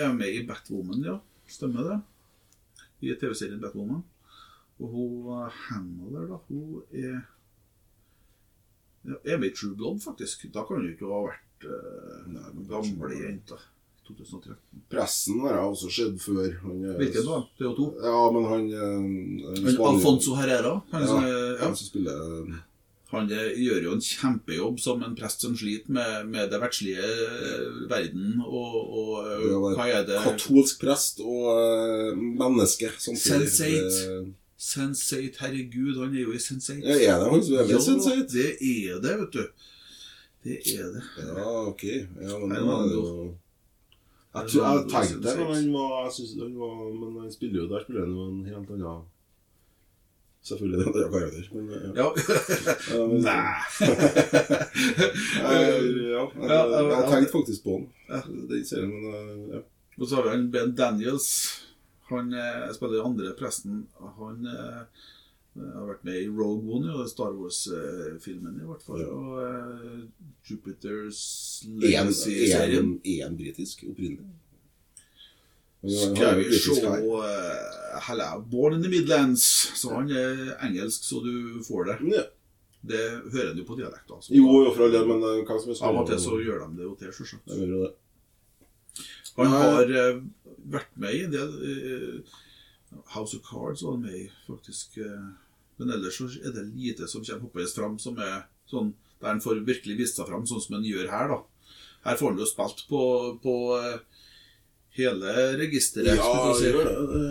er 0.03 0.13
med 0.19 0.35
i 0.35 0.45
Batwoman, 0.49 1.05
ja. 1.05 1.19
Stemmer 1.47 1.87
det? 1.87 2.01
I 3.07 3.15
TV-serien 3.15 3.61
Batwoman. 3.61 4.03
Og 4.81 4.89
hun 4.97 5.45
eh, 5.45 5.61
Hannah 5.69 6.27
da, 6.29 6.41
hun 6.49 6.83
er 6.93 7.23
ja, 9.07 9.15
er 9.25 9.39
med 9.39 9.53
i 9.53 9.55
True 9.55 9.77
Blood, 9.77 10.01
faktisk. 10.03 10.49
Da 10.53 10.65
kan 10.67 10.83
hun 10.83 10.91
ikke 10.91 11.07
ha 11.07 11.21
vært 11.31 11.67
uh, 11.71 12.67
gamle 12.69 13.15
jenta. 13.15 13.57
2013. 14.09 14.55
Pressen 14.91 15.41
har 15.45 15.53
jeg 15.57 15.67
også 15.73 15.91
sett 15.99 16.23
før. 16.25 16.49
Han 16.63 16.85
er- 16.85 16.97
Hvilken 17.01 17.27
da? 17.29 17.39
Det 17.59 17.67
er. 17.69 17.83
Ja, 18.05 18.23
men 18.35 18.49
han, 18.53 18.71
han, 18.73 19.11
han 19.67 19.83
Alfonso 19.93 20.35
Herrera, 20.39 20.75
han, 20.93 21.03
Ja, 21.09 21.21
ja, 21.29 21.57
han 21.65 21.77
som 21.77 21.87
spiller 21.93 22.65
han 23.09 23.25
eh, 23.33 23.55
gjør 23.57 23.85
jo 23.87 23.93
en 23.97 24.03
kjempejobb 24.05 24.81
som 24.85 25.01
en 25.03 25.15
prest 25.17 25.41
som 25.41 25.55
sliter 25.57 25.89
med, 25.97 26.27
med 26.29 26.51
det 26.53 26.59
verdslige 26.61 27.01
eh, 27.01 27.79
verden. 27.89 28.35
Og, 28.45 28.75
og 28.85 29.13
eh, 29.31 29.47
Det 29.47 29.61
hva 29.79 29.87
er 29.89 30.03
det 30.11 30.19
katolsk 30.27 30.83
prest 30.83 31.23
og 31.25 31.47
eh, 31.55 32.13
menneske 32.21 32.91
samtidig. 33.01 33.49
Sensate. 33.49 34.35
Sensate, 34.59 35.39
herregud, 35.41 35.97
han 36.03 36.13
er 36.19 36.27
jo 36.27 36.35
i 36.37 36.43
Sensate. 36.43 36.85
Ja, 36.85 36.99
er 37.15 37.25
det 37.25 37.33
han 37.33 37.43
som 37.47 37.55
er 37.57 37.65
med 37.65 37.73
i 37.73 37.77
Ja, 37.79 37.81
Sense8? 37.89 38.29
det 38.35 38.49
er 38.61 39.01
det, 39.07 39.17
vet 39.23 39.33
du. 39.39 39.45
Det 40.45 40.57
er 40.77 40.93
det. 40.99 41.03
Ja, 41.25 41.49
ok. 41.73 41.85
Ja, 41.89 42.39
men 42.43 42.49
Nei, 42.53 42.61
men 42.61 42.75
er 42.77 42.89
det 42.91 42.95
jo- 42.95 43.07
jo 43.09 43.35
Jeg, 44.35 44.51
tror, 44.51 44.65
jeg 44.65 44.89
tenkte 44.93 45.23
det 45.25 45.33
Sense8. 45.35 45.55
han 45.55 45.71
var, 45.73 45.93
jeg 46.05 46.13
synes 46.13 46.33
han 46.43 46.59
var 46.61 46.75
Men 46.93 47.15
han 47.23 47.31
spiller 47.33 47.63
jo 47.63 47.69
der 47.71 47.85
spiller 47.85 48.05
han 48.05 48.13
jo 48.13 48.27
en 48.29 48.43
helt 48.47 48.75
annen 48.75 49.07
Selvfølgelig 50.49 50.81
en 50.87 50.93
annen 50.95 51.13
karakter, 51.13 51.47
men 51.55 51.65
ja. 51.73 51.79
Ja. 51.97 52.09
Ja, 52.95 53.01
Nei. 53.29 53.55
Eh, 55.49 55.87
ja, 56.13 56.23
jeg, 56.51 56.91
jeg 56.93 57.09
tenkte 57.11 57.33
faktisk 57.33 57.65
på 57.65 57.79
han. 57.79 57.89
Den 58.51 58.65
serien, 58.69 58.93
men 58.93 59.05
eh, 59.15 59.57
ja. 59.57 59.61
Og 59.99 60.07
så 60.07 60.17
har 60.17 60.29
vi 60.29 60.35
han 60.37 60.51
Ben 60.55 60.75
Daniels. 60.79 61.29
Han 62.13 62.31
eh, 62.33 62.69
spiller 62.77 63.05
andre 63.05 63.35
presten. 63.39 63.83
Han 64.21 64.47
eh, 64.47 64.83
har 65.57 65.87
vært 65.89 66.05
med 66.07 66.19
i 66.21 66.27
Rogue 66.29 66.75
One, 66.77 66.91
jo, 66.93 67.07
Star 67.11 67.33
Wars-filmen 67.35 68.61
i 68.61 68.67
hvert 68.69 68.85
fall. 68.85 69.03
Og 69.07 69.39
uh, 69.43 70.05
Jupiters 70.47 71.23
En, 71.67 71.81
Legacy-serien. 71.83 72.93
en, 72.99 73.25
en 73.29 73.39
britisk 73.39 73.87
opprinnelig. 73.89 74.29
Skal 75.79 76.41
vi 76.41 76.59
se 76.59 76.75
uh, 76.83 78.01
Hella, 78.09 78.33
Born 78.39 78.75
in 78.79 78.83
the 78.83 78.91
Midlands. 78.91 79.45
Så 79.79 79.95
han 79.95 80.11
er 80.11 80.57
engelsk, 80.67 81.05
så 81.05 81.23
du 81.25 81.63
får 81.67 81.91
det. 81.91 81.99
Ja. 82.15 82.27
Det 82.89 83.05
hører 83.33 83.53
en 83.53 83.59
jo 83.59 83.65
på 83.67 83.77
dialekt. 83.79 84.11
Altså. 84.11 84.35
Jo, 84.35 84.47
jo, 84.65 84.75
for 84.75 84.87
all 84.87 84.95
del, 84.95 85.07
men 85.09 85.25
eh, 85.27 85.41
hva 85.47 85.57
som 85.59 85.73
er 85.73 85.81
Av 85.89 85.97
og 85.99 86.07
til 86.09 86.21
så 86.23 86.37
gjør 86.39 86.61
de 86.63 86.79
det 86.79 86.85
jo 86.87 86.93
til, 87.01 87.73
det. 87.73 87.91
Han 89.39 89.55
har 89.55 89.91
eh, 90.03 90.21
vært 90.75 90.93
med 91.03 91.17
i 91.17 91.25
en 91.27 91.35
del 91.35 91.57
eh, 91.73 92.37
House 93.15 93.37
of 93.37 93.43
Cards 93.47 93.83
var 93.83 93.97
med 94.01 94.15
i, 94.15 94.31
faktisk. 94.47 94.99
eh, 94.99 95.29
men 95.79 95.91
ellers 95.95 96.17
så 96.19 96.27
er 96.43 96.55
det 96.57 96.67
lite 96.75 97.09
som 97.09 97.25
kommer 97.25 97.47
hoppende 97.47 97.75
fram, 97.75 97.99
som 98.03 98.19
er 98.19 98.47
sånn 98.71 98.95
der 99.19 99.33
han 99.33 99.41
får 99.43 99.65
virkelig 99.67 99.97
vist 99.99 100.19
seg 100.19 100.29
fram, 100.31 100.45
sånn 100.47 100.63
som 100.63 100.77
han 100.79 100.87
gjør 100.87 101.09
her, 101.11 101.33
da. 101.33 101.39
Her 102.07 102.19
får 102.19 102.31
han 102.33 102.39
jo 102.39 102.47
spilt 102.47 102.85
på, 102.91 103.01
på 103.43 103.55
eh, 103.79 103.97
hele 104.99 105.35
registeret. 105.59 106.19
Ja, 106.19 106.55
si. 106.55 106.69
gjør 106.71 106.87
det. 106.87 107.25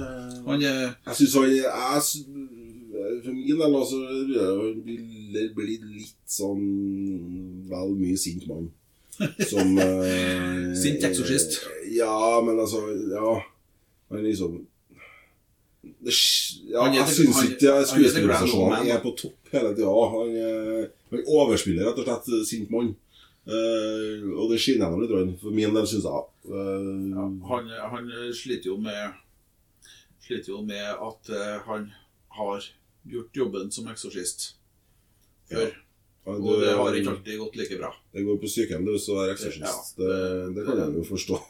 Han 0.47 0.63
er 0.63 0.81
Jeg 0.83 1.15
syns 1.21 1.37
han 1.39 1.53
jeg, 1.55 2.07
For 3.23 3.31
min 3.35 3.61
del 3.61 3.77
altså, 3.79 4.01
han 4.03 4.81
blir 4.83 5.53
blir 5.55 5.87
litt 5.95 6.31
sånn 6.31 6.65
vel 7.71 7.95
mye 7.99 8.17
sint 8.19 8.47
mann. 8.49 8.67
Som 9.49 9.77
eh, 9.83 10.73
Sint 10.77 11.03
eksorsist. 11.07 11.61
Ja, 11.95 12.41
men 12.45 12.59
altså 12.59 12.83
Ja. 13.11 13.37
Han 14.11 14.23
liksom 14.23 14.61
det, 16.03 16.13
ja, 16.71 16.85
jeg 16.93 17.05
the- 17.05 17.15
syns 17.15 17.41
ikke 17.47 17.71
han 18.75 18.87
er 18.91 18.99
på 19.03 19.11
topp 19.17 19.51
hele 19.51 19.73
tida. 19.75 19.93
Han, 20.13 20.31
eh, 20.35 20.87
han 21.11 21.23
overspiller 21.27 21.87
rett 21.89 21.99
og 22.03 22.05
slett 22.07 22.47
sint 22.47 22.71
mann. 22.73 22.95
Uh, 23.47 24.27
og 24.35 24.49
det 24.51 24.57
skinner 24.59 24.89
gjennom 24.89 24.99
litt, 24.99 25.11
grann, 25.13 25.29
for 25.39 25.55
min 25.55 25.71
del, 25.73 25.85
syns 25.87 26.03
jeg. 26.03 26.23
Uh, 26.51 26.89
Ja, 27.15 27.27
han, 27.47 27.69
han 27.93 28.09
sliter 28.35 28.73
jo 28.73 28.77
med 28.83 29.13
Sliter 30.27 30.51
jo 30.51 30.61
med 30.67 30.83
at 30.83 31.29
uh, 31.31 31.53
han 31.69 31.85
har 32.35 32.65
gjort 33.07 33.39
jobben 33.39 33.71
som 33.71 33.87
eksorsist 33.87 34.49
før. 35.47 35.69
han- 35.71 35.83
Og 36.27 36.59
det 36.59 36.73
har 36.75 36.95
ikke 36.99 37.11
alltid 37.13 37.39
gått 37.39 37.55
like 37.55 37.77
bra. 37.79 37.89
Det 38.13 38.23
går 38.27 38.39
på 38.41 38.49
sykehjem 38.51 38.85
du, 38.87 38.93
så 38.99 39.15
er 39.23 39.31
eksorsist. 39.31 39.63
Ja. 39.63 40.01
det, 40.01 40.17
det 40.57 40.65
kan 40.67 40.81
jeg 40.81 40.95
jo 40.99 41.03
forstå. 41.07 41.41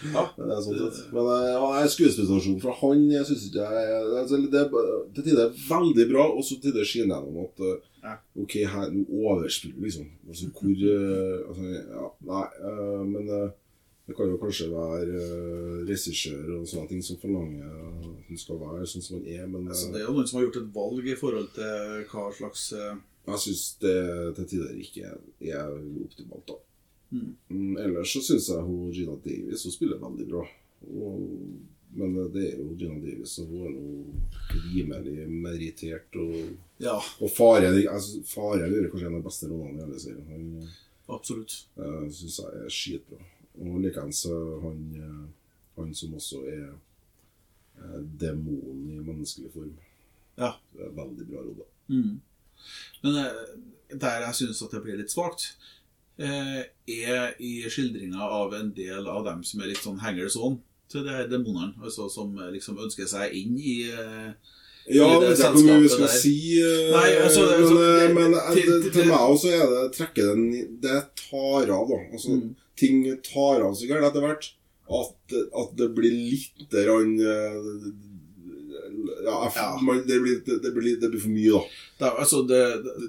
Ja. 0.00 0.22
det 0.32 0.58
sånn 0.64 0.78
sett. 0.80 1.00
Men 1.12 1.26
eh, 1.28 1.80
er 1.82 2.60
fra 2.62 2.74
han 2.80 3.02
jeg 3.12 3.26
synes 3.28 3.42
ikke 3.50 3.66
jeg, 3.74 3.98
altså, 4.22 4.38
Det 4.52 4.60
er 4.62 4.70
til 5.16 5.26
tider 5.26 5.50
veldig 5.68 6.06
bra, 6.12 6.24
og 6.30 6.46
så 6.46 6.56
til 6.56 6.70
tider 6.70 6.88
skinner 6.88 7.20
gjennom 7.20 7.46
at 7.46 7.64
eh, 7.66 7.86
Ja. 8.00 8.14
Ok, 8.40 8.54
her 8.64 8.86
nå 8.94 9.02
overspiller 9.28 9.82
liksom. 9.84 10.06
Altså, 10.28 10.46
hvor 10.56 10.84
eh, 10.94 11.48
altså, 11.50 11.72
Ja, 11.76 12.06
nei, 12.30 12.46
eh, 12.70 13.02
men 13.10 13.28
eh, 13.28 13.50
det 14.10 14.16
kan 14.18 14.26
jo 14.26 14.38
kanskje 14.42 14.66
være 14.72 15.18
uh, 15.22 15.82
regissør 15.86 16.56
og 16.56 16.64
sånne 16.66 16.90
ting 16.90 17.02
som 17.04 17.18
forlanger 17.22 17.68
at 17.70 18.06
han 18.26 18.40
skal 18.40 18.58
være 18.58 18.88
sånn 18.90 19.04
som 19.06 19.20
han 19.20 19.28
er, 19.30 19.44
men 19.46 19.68
eh, 19.68 19.70
Altså, 19.70 19.92
det 19.92 20.00
er 20.00 20.08
jo 20.08 20.14
noen 20.16 20.26
som 20.26 20.40
har 20.40 20.46
gjort 20.48 20.58
et 20.58 20.72
valg 20.74 21.10
i 21.12 21.14
forhold 21.20 21.52
til 21.54 22.00
hva 22.10 22.24
slags 22.34 22.64
eh, 22.74 22.96
Jeg 23.30 23.42
syns 23.46 23.64
det 23.82 23.96
til 24.38 24.48
tider 24.54 24.78
ikke 24.80 25.12
er, 25.54 25.74
optimalt, 26.04 26.46
da. 26.48 26.58
Mm. 27.10 27.30
Mm, 27.50 27.76
ellers 27.82 28.12
så 28.14 28.22
syns 28.22 28.48
jeg 28.52 28.62
hun 28.62 28.92
Gina 28.94 29.16
Davis 29.24 29.64
hun 29.66 29.74
spiller 29.74 29.98
veldig 30.02 30.26
bra. 30.30 30.44
Og, 30.90 31.24
men 31.98 32.14
det 32.34 32.44
er 32.52 32.60
jo 32.60 32.76
Gina 32.78 33.00
Davis, 33.02 33.38
og 33.42 33.50
hun 33.50 33.66
er 33.66 33.74
nå 33.74 34.60
rimelig 34.70 35.26
merittert. 35.30 36.20
Og, 36.20 36.54
Ja, 36.80 36.96
og 36.96 37.34
Fare 37.34 37.74
altså, 37.74 38.22
Fare 38.24 38.70
gjør 38.70 38.88
kanskje 38.92 39.10
en 39.10 39.18
av 39.18 39.20
de 39.20 39.26
beste 39.26 39.50
rollene 39.50 39.76
i 39.76 39.84
hele 39.84 40.00
serien. 40.00 40.30
Han 40.30 40.70
absolutt. 41.10 41.58
uh, 41.76 42.06
syns 42.14 42.38
jeg 42.40 42.64
er 42.64 42.72
skitbra. 42.72 43.20
Og 43.60 43.80
likeens 43.82 44.22
han, 44.62 44.78
eh, 44.96 45.24
han 45.76 45.90
som 45.98 46.14
også 46.16 46.38
er 46.48 46.68
uh, 46.70 47.98
demonen 48.22 48.86
i 48.94 49.00
menneskelig 49.02 49.50
form. 49.52 49.74
Ja. 50.38 50.54
Veldig 50.78 51.26
bra 51.28 51.42
rolle. 51.42 51.66
Mm. 51.90 52.20
Men 53.02 53.16
eh, 53.16 53.96
der 53.96 54.20
jeg 54.26 54.34
syns 54.34 54.62
at 54.62 54.70
det 54.76 54.82
blir 54.84 54.96
litt 55.00 55.10
svakt, 55.12 55.54
eh, 56.18 56.62
er 56.86 57.34
i 57.40 57.62
skildringa 57.68 58.20
av 58.20 58.52
en 58.54 58.72
del 58.76 59.06
av 59.08 59.24
dem 59.24 59.42
som 59.44 59.60
er 59.62 59.70
litt 59.72 59.82
sånn 59.82 60.00
hangers 60.00 60.36
on 60.36 60.60
til 60.90 61.04
de 61.06 61.10
her 61.14 61.28
demonene. 61.30 61.74
Altså 61.82 62.08
som 62.10 62.36
eh, 62.38 62.50
liksom 62.54 62.78
ønsker 62.78 63.06
seg 63.08 63.32
inn 63.34 63.56
i 63.58 63.76
Ja, 64.90 65.06
det 65.20 65.28
vet 65.28 65.38
ikke 65.38 65.50
hvor 65.54 65.66
mye 65.68 65.82
vi 65.84 65.88
skal 65.92 66.06
der. 66.08 66.16
si, 66.18 66.36
Nei, 66.90 67.10
altså, 67.22 67.42
men, 67.46 67.60
altså, 67.60 67.76
det- 67.78 68.14
men 68.14 68.32
til- 68.54 68.82
til- 68.82 68.92
til 68.92 69.06
meg 69.10 69.18
også 69.20 69.50
er 69.52 69.66
det 69.70 69.92
trekker 69.96 70.30
den 70.34 70.80
Det 70.80 71.02
tar 71.30 71.70
av, 71.70 71.88
da. 71.88 71.98
Altså, 72.12 72.28
Mm. 72.40 72.56
Ting 72.80 73.02
tar 73.22 73.60
av 73.60 73.74
sikkert 73.76 74.00
gærent 74.00 74.08
etter 74.10 74.24
hvert 74.24 74.46
at, 74.90 75.34
at 75.62 75.76
det 75.76 75.94
blir 75.94 76.10
litt 76.10 76.70
grann 76.70 77.20
eh, 77.20 77.90
ja. 79.24 79.68
Man, 79.82 80.02
det, 80.08 80.18
blir, 80.22 80.40
det, 80.46 80.56
det, 80.64 80.72
blir, 80.74 80.96
det 81.00 81.10
blir 81.12 81.22
for 81.22 81.32
mye, 81.34 81.60
da. 82.00 82.06
Er- 82.06 82.16
altså 82.22 82.40
de, 82.48 82.58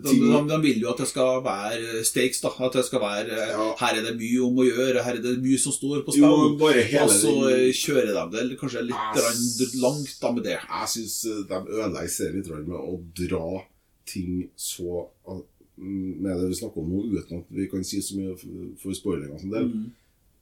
de, 0.03 0.57
vil 0.65 0.81
jo 0.83 0.89
at 0.91 0.97
det 0.99 1.07
skal 1.07 1.39
være 1.45 2.01
stakes. 2.03 2.41
da 2.43 2.51
At 2.59 2.73
det 2.75 2.83
skal 2.85 2.99
være 3.03 3.37
eh. 3.45 3.61
Her 3.79 3.99
er 3.99 4.03
det 4.09 4.15
mye 4.19 4.41
om 4.43 4.59
å 4.59 4.65
gjøre, 4.67 5.03
her 5.05 5.19
er 5.19 5.23
det 5.23 5.37
mye 5.43 5.59
som 5.61 5.71
står 5.75 6.03
på 6.07 6.15
spill. 6.17 6.57
Og 7.05 7.13
så 7.15 7.31
eh, 7.51 7.69
kjører 7.71 8.11
de 8.31 8.49
det 8.49 8.59
kanskje 8.59 8.83
litt 8.89 9.21
jeg, 9.21 9.71
langt 9.79 10.17
da 10.21 10.33
med 10.35 10.43
det. 10.49 10.57
Jeg 10.59 10.91
syns 10.95 11.15
de 11.47 11.61
ødelegger 11.61 12.13
serien 12.17 12.67
med 12.67 12.77
å 12.79 12.99
dra 13.23 13.45
ting 14.11 14.49
så 14.59 15.07
med 15.81 16.35
det 16.37 16.49
vi 16.51 16.57
snakker 16.59 16.83
om 16.83 16.91
nå, 16.91 16.99
uten 17.15 17.39
at 17.41 17.55
vi 17.55 17.65
kan 17.71 17.83
si 17.87 18.01
så 18.03 18.17
mye 18.19 18.35
for- 18.37 18.93
spoilinger 18.93 19.39
som 19.39 19.49
del. 19.55 19.69
Mm. 19.71 19.89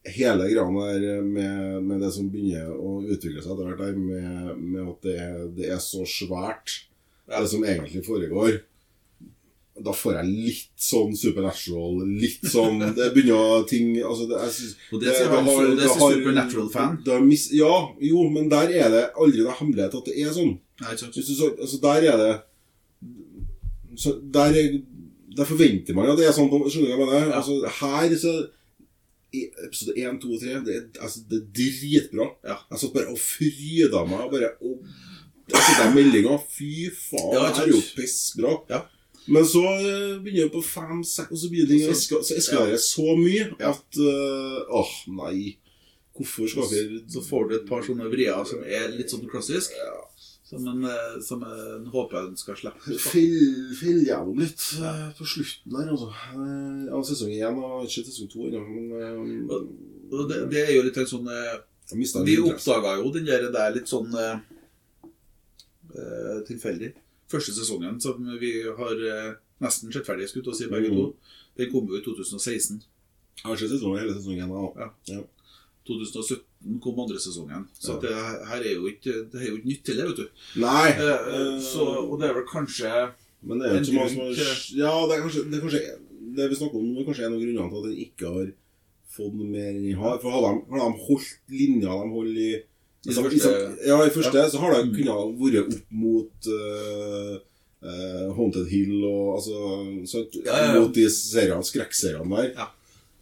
Hele 0.07 0.47
greia 0.47 0.63
der 1.01 1.21
med, 1.21 1.83
med 1.83 2.01
det 2.01 2.11
som 2.15 2.29
begynner 2.31 2.71
å 2.71 3.01
utvikle 3.03 3.43
seg 3.43 3.51
etter 3.51 3.73
hvert, 3.73 3.97
med, 3.99 4.53
med 4.57 4.87
at 4.87 5.05
det, 5.05 5.19
det 5.57 5.71
er 5.75 5.81
så 5.83 6.05
svært, 6.07 6.85
det 7.27 7.47
som 7.51 7.65
egentlig 7.67 8.05
foregår. 8.07 8.61
Da 9.79 9.93
får 9.95 10.17
jeg 10.17 10.31
litt 10.47 10.81
sånn 10.83 11.13
supernatural, 11.15 12.01
litt 12.19 12.43
sånn 12.51 12.81
Det 12.97 13.11
begynner 13.15 13.37
å 13.59 13.61
ting 13.67 13.93
altså 14.03 14.25
det, 14.27 14.39
jeg 14.41 14.55
synes, 14.57 14.73
Og 14.91 15.03
det 15.03 15.13
sier 15.15 15.29
Supernatural-fan. 16.17 16.97
Ja, 17.55 17.75
jo, 18.09 18.25
men 18.33 18.49
der 18.51 18.73
er 18.75 18.91
det 18.91 19.05
aldri 19.15 19.45
noen 19.45 19.55
hemmelighet 19.61 19.95
at 20.01 20.09
det 20.09 20.17
er 20.19 20.35
sånn. 20.35 20.57
Nei, 20.83 20.95
så, 20.99 21.07
altså 21.53 21.79
der 21.83 22.09
er 22.11 22.19
det 22.23 22.33
så 23.99 24.15
der, 24.23 24.55
er, 24.55 24.79
der 25.37 25.47
forventer 25.47 25.95
man 25.95 26.11
at 26.11 26.19
det 26.19 26.27
er 26.29 26.35
sånn. 26.35 26.49
Skjønner 26.51 26.87
du 26.87 26.93
hva 26.93 26.95
jeg 26.95 27.03
mener? 27.03 27.35
Altså, 27.35 27.59
her 27.79 28.15
så 28.19 28.35
episode 29.33 29.93
1, 29.97 30.19
2 30.23 30.33
og 30.35 30.41
3 30.41 30.59
det 30.65 30.77
altså, 30.99 31.21
det 31.29 31.37
er 31.41 31.47
dritbra. 31.59 32.29
Ja. 32.45 32.57
Jeg 32.71 32.79
satt 32.83 32.93
bare 32.95 33.11
og 33.13 33.19
fryda 33.21 34.05
meg. 34.09 34.23
Og 34.25 34.31
bare, 34.33 34.49
og, 34.61 34.85
altså, 35.53 35.75
den 35.83 35.95
meldinga. 35.97 36.37
Fy 36.55 36.89
faen, 36.95 37.33
Ja, 37.37 37.47
det 37.53 37.67
er 37.67 37.73
jo 37.75 37.81
pissbra. 37.95 38.55
Ja. 38.69 38.81
Men 39.29 39.45
så 39.45 39.61
eh, 39.61 40.15
begynner 40.23 40.47
det 40.47 40.55
på 40.55 40.63
fem, 40.65 41.03
seks, 41.05 41.29
og 41.29 41.37
så 41.37 41.49
begynner 41.51 41.69
det 41.75 41.89
å 41.89 41.93
eska- 41.93 42.23
så 42.25 42.37
eskalerer 42.39 42.71
det 42.73 42.81
så 42.81 43.13
mye 43.19 43.43
Ja. 43.59 43.73
at 43.75 43.99
uh, 44.01 44.79
Åh, 44.79 44.93
nei. 45.19 45.57
Hvorfor 46.17 46.49
skal 46.49 46.65
vi 46.71 47.03
Så 47.13 47.21
får 47.23 47.45
du 47.49 47.55
et 47.59 47.67
par 47.69 47.83
sånne 47.85 48.09
vrier 48.11 48.41
som 48.49 48.63
er 48.65 48.89
litt 48.95 49.11
sånn 49.13 49.27
klassisk. 49.29 49.71
Som 50.49 50.65
en, 50.67 50.83
eh, 50.89 51.19
som 51.21 51.43
en 51.45 51.85
håper 51.93 52.17
en 52.25 52.37
skal 52.37 52.55
slippe. 52.57 52.95
Fyll, 52.97 53.35
fell 53.77 53.99
gjennom 54.07 54.39
litt 54.41 54.63
eh, 54.81 55.03
på 55.17 55.27
slutten 55.29 55.75
der, 55.75 55.91
altså. 55.93 56.07
Eh, 56.33 56.87
Av 56.97 57.03
sesong 57.05 57.29
én 57.37 57.59
og 57.61 57.83
ikke 57.85 58.05
sesong 58.07 58.31
to 58.31 58.47
ennå, 58.47 58.63
men 58.65 59.43
Og 60.09 60.23
det, 60.31 60.39
det 60.49 60.63
er 60.63 60.71
jo 60.73 60.85
litt 60.87 60.97
sånn 61.11 61.29
jeg 61.29 62.25
Vi 62.25 62.39
oppdaga 62.41 62.95
jo 62.97 63.11
den 63.13 63.25
der, 63.29 63.45
der 63.53 63.75
litt 63.75 63.89
sånn 63.89 64.09
tilfeldig. 66.47 66.91
Første 67.29 67.53
sesongen 67.53 67.99
som 68.01 68.17
vi 68.41 68.51
har 68.63 68.99
nesten 69.61 69.91
sett 69.93 70.05
ferdig, 70.07 70.27
jeg 70.27 70.33
å 70.53 70.55
si, 70.55 70.67
begge 70.69 70.89
Mm. 70.89 70.97
to. 70.97 71.15
Den 71.57 71.71
kom 71.71 71.87
jo 71.89 71.97
i 71.97 72.01
2016. 72.03 72.81
Jeg 73.43 73.45
har 73.45 73.55
sett 73.57 73.69
sesongen 73.69 73.99
hele 73.99 74.13
sesongen 74.13 74.49
Da. 74.49 74.81
Ja. 74.81 74.89
Ja. 75.15 75.21
2017 75.89 76.79
kom 76.83 76.99
andre 77.03 77.19
sesongen. 77.19 77.65
Så 77.79 77.95
Ja. 77.95 77.99
det 78.03 78.13
her 78.49 78.61
er 78.61 78.73
jo 78.75 78.85
ikke, 78.91 79.13
det 79.31 79.41
er 79.41 79.47
jo 79.49 79.57
ikke 79.57 79.71
nytt 79.73 79.83
det, 79.89 79.97
vet 80.07 80.21
du. 80.21 80.27
Nei! 80.61 80.87
Eh, 80.93 81.33
eh, 81.35 81.57
så, 81.65 81.85
og 82.05 82.15
det 82.21 82.29
er 82.29 82.37
vel 82.39 82.47
kanskje 82.49 82.93
men 83.41 83.59
det 83.59 83.67
er 83.69 83.75
jo 83.75 83.79
ikke 83.79 83.91
så 83.91 83.95
mange 83.95 84.09
som 84.11 84.19
har 84.19 84.33
Ja, 84.83 84.93
det 85.07 85.13
er 85.15 85.21
kanskje 85.23 85.43
det, 85.49 85.57
er 85.57 85.63
kanskje, 85.63 85.83
det 86.35 86.49
vi 86.51 86.55
snakker 86.59 86.75
om 86.79 86.89
det 86.93 87.01
er 87.01 87.07
kanskje 87.09 87.25
en 87.25 87.35
av 87.37 87.39
grunnene 87.39 87.69
til 87.71 87.77
at 87.79 87.85
den 87.87 88.01
ikke 88.05 88.33
har 88.33 88.47
fått 89.15 89.33
noe 89.39 89.47
mer 89.49 89.69
enn 89.73 89.85
den 89.85 89.95
har. 90.01 90.17
For 90.21 90.31
hadde 90.35 90.49
de, 90.49 90.65
hadde 90.73 90.89
de 90.91 91.05
holdt 91.07 91.29
linja 91.49 91.93
de 92.03 92.09
holder 92.15 92.41
i 92.43 92.49
I 92.59 93.07
altså, 93.07 93.21
det 93.23 93.31
i 93.31 93.39
første- 93.39 93.61
sam- 93.63 93.77
Ja, 93.87 93.97
i 94.03 94.09
første 94.17 94.43
så 94.51 94.59
har 94.59 94.73
det 94.75 94.81
Mm. 94.89 94.95
kunnet 94.97 95.39
vært 95.39 95.61
opp 95.63 95.91
mot 95.91 96.49
uh, 96.51 97.35
uh, 97.87 98.27
Haunted 98.35 98.67
Hill 98.67 99.05
og 99.07 99.37
altså 99.39 99.55
så, 100.11 100.25
Ja, 100.45 100.51
ja, 100.57 100.73
ja. 100.73 100.79
Mot 100.81 100.93
de 100.93 101.05
seriene, 101.09 101.63
skrekkseriene 101.63 102.27
der. 102.55 102.67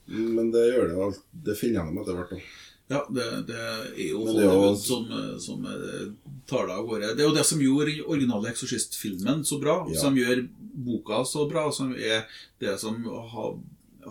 Men 0.07 0.51
det 0.53 0.63
gjør 0.72 0.87
det 0.87 0.98
alt 1.03 1.22
Det 1.46 1.55
finner 1.59 1.81
gjennom 1.81 2.01
etter 2.03 2.15
hvert. 2.17 2.31
òg. 2.37 2.41
Ja, 2.87 3.01
det, 3.11 3.24
det 3.50 3.55
er 3.59 4.03
jo 4.13 4.22
Hollywood 4.24 4.77
som, 4.79 5.07
som 5.43 5.65
eh, 5.67 6.05
tar 6.48 6.70
det 6.70 6.75
av 6.77 6.85
gårde. 6.87 7.09
Det 7.17 7.25
er 7.25 7.27
jo 7.27 7.35
det 7.35 7.43
som 7.50 7.59
gjorde 7.59 7.89
den 7.91 8.05
originale 8.07 8.53
Eksorsist-filmen 8.53 9.41
så 9.43 9.57
bra, 9.59 9.81
Ja. 9.91 10.00
som 10.00 10.15
gjør 10.15 10.46
boka 10.87 11.20
så 11.27 11.43
bra, 11.51 11.65
som 11.75 11.91
er 12.00 12.24
det 12.63 12.77
som 12.79 13.01
har, 13.03 13.57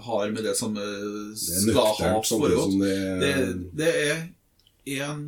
har 0.04 0.30
med 0.34 0.44
det 0.44 0.52
som 0.60 0.76
eh, 0.76 1.32
skal 1.40 1.80
ha 2.04 2.20
foregått. 2.20 2.76
det 2.82 2.92
er 3.32 3.54
Det, 3.56 3.64
det 3.80 3.94
er 4.04 5.08
en 5.08 5.24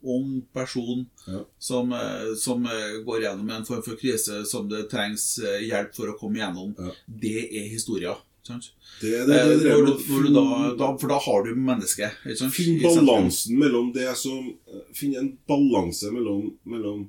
ung 0.00 0.40
person 0.56 1.04
Ja. 1.28 1.44
som, 1.60 1.92
eh, 1.92 2.32
som 2.40 2.64
går 3.04 3.20
gjennom 3.26 3.50
en 3.58 3.68
form 3.68 3.82
for 3.84 4.00
krise 4.00 4.40
som 4.48 4.72
det 4.72 4.86
trengs 4.88 5.34
hjelp 5.68 5.92
for 5.94 6.08
å 6.14 6.16
komme 6.18 6.40
gjennom. 6.40 6.72
Ja. 6.80 6.96
Det 7.06 7.36
er 7.60 7.68
historia. 7.68 8.16
Sant? 8.50 8.68
det, 9.00 9.12
Eh, 9.14 9.24
det, 9.26 9.36
det, 9.38 9.54
det, 9.62 9.70
når 9.70 9.86
du, 9.86 9.92
du 10.26 10.28
da, 10.34 10.44
da, 10.80 10.90
for 11.00 11.08
da 11.14 11.18
har 11.24 11.46
du 11.46 11.54
mennesket. 11.56 12.20
Finn 12.52 12.76
balansen 12.82 13.56
mellom 13.60 13.92
det 13.96 14.10
som 14.20 14.50
Finn 14.96 15.14
en 15.16 15.30
balanse 15.48 16.10
mellom, 16.12 16.50
mellom 16.68 17.06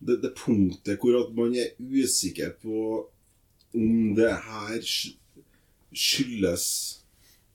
det, 0.00 0.18
det 0.22 0.34
punktet 0.38 1.00
hvor 1.00 1.16
at 1.22 1.32
man 1.36 1.54
er 1.56 1.72
usikker 1.80 2.54
på 2.62 3.06
om 3.76 4.14
det 4.16 4.30
her 4.46 4.78
skyldes 5.94 6.64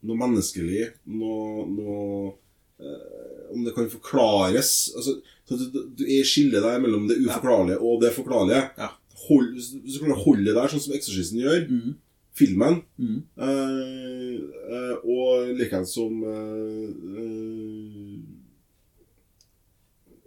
noe 0.06 0.18
menneskelig, 0.20 0.90
noe, 1.10 1.66
noe 1.72 2.34
eh, 2.80 3.50
Om 3.56 3.64
det 3.66 3.74
kan 3.76 3.88
forklares. 3.90 4.70
Altså, 4.98 5.16
så 5.48 5.58
du, 5.58 5.80
du 5.96 6.04
er 6.06 6.26
skillet 6.28 6.62
der 6.66 6.82
mellom 6.84 7.06
det 7.10 7.18
uforklarlige 7.24 7.78
og 7.80 8.02
det 8.02 8.12
forklarlige. 8.16 8.64
Ja. 8.78 8.90
Hold, 9.26 9.52
hvis 9.56 9.96
du 9.96 10.00
klarer 10.02 10.18
å 10.18 10.24
holde 10.26 10.46
det 10.50 10.56
der, 10.58 10.72
sånn 10.74 10.84
som 10.84 10.96
Eksorsisten 10.98 11.40
gjør, 11.44 11.64
Mhm. 11.72 11.94
Filmen 12.36 12.82
Mm. 12.98 13.22
eh, 13.40 14.36
eh, 14.76 14.96
Og 15.04 15.54
likeens 15.58 15.94
som 15.96 16.24
eh, 16.24 16.90
eh, 17.20 18.20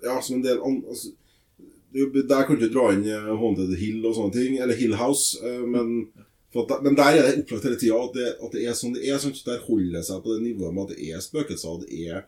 Ja, 0.02 0.20
som 0.22 0.36
en 0.38 0.44
del 0.44 0.60
an, 0.62 0.82
altså, 0.88 1.08
er 1.94 2.22
Der 2.28 2.44
kan 2.46 2.56
du 2.58 2.64
ikke 2.64 2.74
dra 2.74 2.90
inn 2.94 3.04
eh, 3.08 3.28
Haunted 3.40 3.72
Hill 3.80 4.04
og 4.06 4.14
sånne 4.14 4.34
ting, 4.36 4.58
eller 4.62 4.76
Hill 4.78 4.94
House, 5.00 5.38
eh, 5.42 5.62
men 5.66 6.08
at, 6.58 6.70
men 6.82 6.96
der 6.96 7.12
er 7.12 7.22
det 7.26 7.42
opplagt 7.42 7.64
hele 7.68 7.76
tida 7.78 7.96
at, 8.02 8.16
at 8.44 8.52
det 8.54 8.62
er 8.66 8.74
sånn 8.76 8.94
det 8.96 9.04
er. 9.08 9.18
Sånn, 9.20 9.34
der 9.46 9.60
holder 9.66 9.98
det 9.98 10.04
seg 10.08 10.22
på 10.24 10.32
det 10.34 10.42
nivået 10.46 10.74
med 10.74 10.84
at 10.88 10.94
det 10.96 11.08
er 11.12 11.20
spøkelser. 11.22 11.82
Det 11.84 11.98
er, 12.08 12.22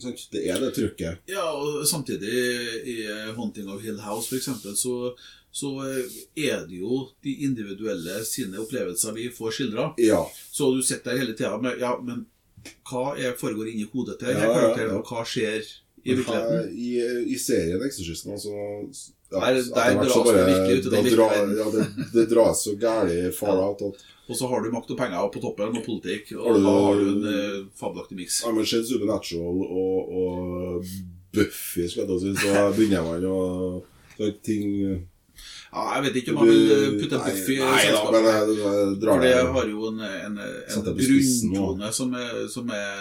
sånn, 0.00 0.14
det 0.32 0.42
er 0.52 0.60
det 0.62 0.70
trykket. 0.76 1.18
Ja, 1.32 1.44
og 1.52 1.82
samtidig 1.90 2.30
i 2.92 2.94
Haunting 3.36 3.68
of 3.74 3.82
Hill 3.82 3.98
House 4.04 4.30
for 4.30 4.38
eksempel, 4.38 4.76
så, 4.78 4.94
så 5.54 5.70
eh, 5.86 6.14
er 6.50 6.64
det 6.66 6.80
jo 6.82 7.04
de 7.22 7.36
individuelle 7.46 8.20
sine 8.26 8.58
opplevelser 8.58 9.14
vi 9.14 9.28
får 9.30 9.52
skildra. 9.60 9.88
Ja. 10.02 10.24
Så 10.50 10.72
du 10.74 10.82
sitter 10.82 11.12
der 11.14 11.20
hele 11.22 11.36
tida 11.38 11.56
med 11.62 11.78
Ja, 11.80 11.92
men 12.02 12.24
hva 12.88 13.12
er, 13.20 13.36
foregår 13.38 13.68
inni 13.70 13.84
hodet 13.92 14.18
til 14.18 14.32
denne 14.32 14.46
Ja, 14.48 14.54
karakteren, 14.56 14.96
og 14.98 15.04
hva 15.10 15.22
skjer 15.28 15.62
i 16.04 16.14
virkeligheten? 16.18 16.72
I, 16.74 16.90
I 17.32 17.36
serien 17.38 17.82
Eksorsisten, 17.86 18.32
altså 18.34 18.50
ja, 19.34 19.40
Der- 19.40 19.62
der 19.74 19.94
dras 20.00 20.14
det 20.14 20.24
bare- 20.24 20.48
virkelig 20.48 20.78
ut 20.78 20.86
i 20.86 20.90
den 20.96 21.08
drar- 21.14 21.36
Ja, 21.60 21.70
det, 21.76 21.86
det 22.16 22.26
dras 22.34 22.64
så 22.66 22.74
gærent 22.80 23.34
far 23.38 23.56
out 23.68 23.82
at 23.82 24.02
Og 24.28 24.36
så 24.36 24.48
har 24.48 24.62
du 24.64 24.70
makt 24.72 24.90
og 24.90 24.96
penger 24.98 25.28
på 25.34 25.40
toppen, 25.42 25.76
og 25.76 25.84
politikk, 25.84 26.30
og 26.40 26.54
da 26.64 26.70
har 26.80 26.94
du 27.00 27.08
en 27.12 27.26
eh, 27.30 27.64
fabelaktig 27.76 28.16
miks. 28.16 28.42
Ja, 28.46 28.52
men 28.56 28.64
sett 28.66 28.86
Supernatural 28.88 29.58
og, 29.68 30.14
og 30.20 30.84
Buffy, 31.34 31.84
skal 31.88 32.06
jeg 32.06 32.08
ta 32.08 32.16
si, 32.22 32.32
så 32.40 32.62
begynner 32.72 33.04
man 33.04 33.26
å 33.28 34.30
ting 34.46 35.02
Ja, 35.74 35.84
jeg 35.96 36.02
vet 36.04 36.16
ikke 36.20 36.32
om 36.36 36.46
jeg 36.46 36.54
vil 36.54 36.68
eh, 36.70 36.90
putte 37.00 37.16
en 37.18 37.24
Buffy 37.26 37.54
i 37.58 37.70
selskapet. 37.82 38.22
men 38.22 38.92
drar 39.02 39.16
For 39.16 39.24
det 39.24 39.30
det 39.34 39.46
har 39.56 39.64
jo 39.72 39.88
en, 39.88 40.00
en, 40.06 40.36
en 40.38 40.84
grunntone 41.00 41.88
som, 41.96 42.12
er, 42.14 42.36
som 42.52 42.68
er, 42.70 43.00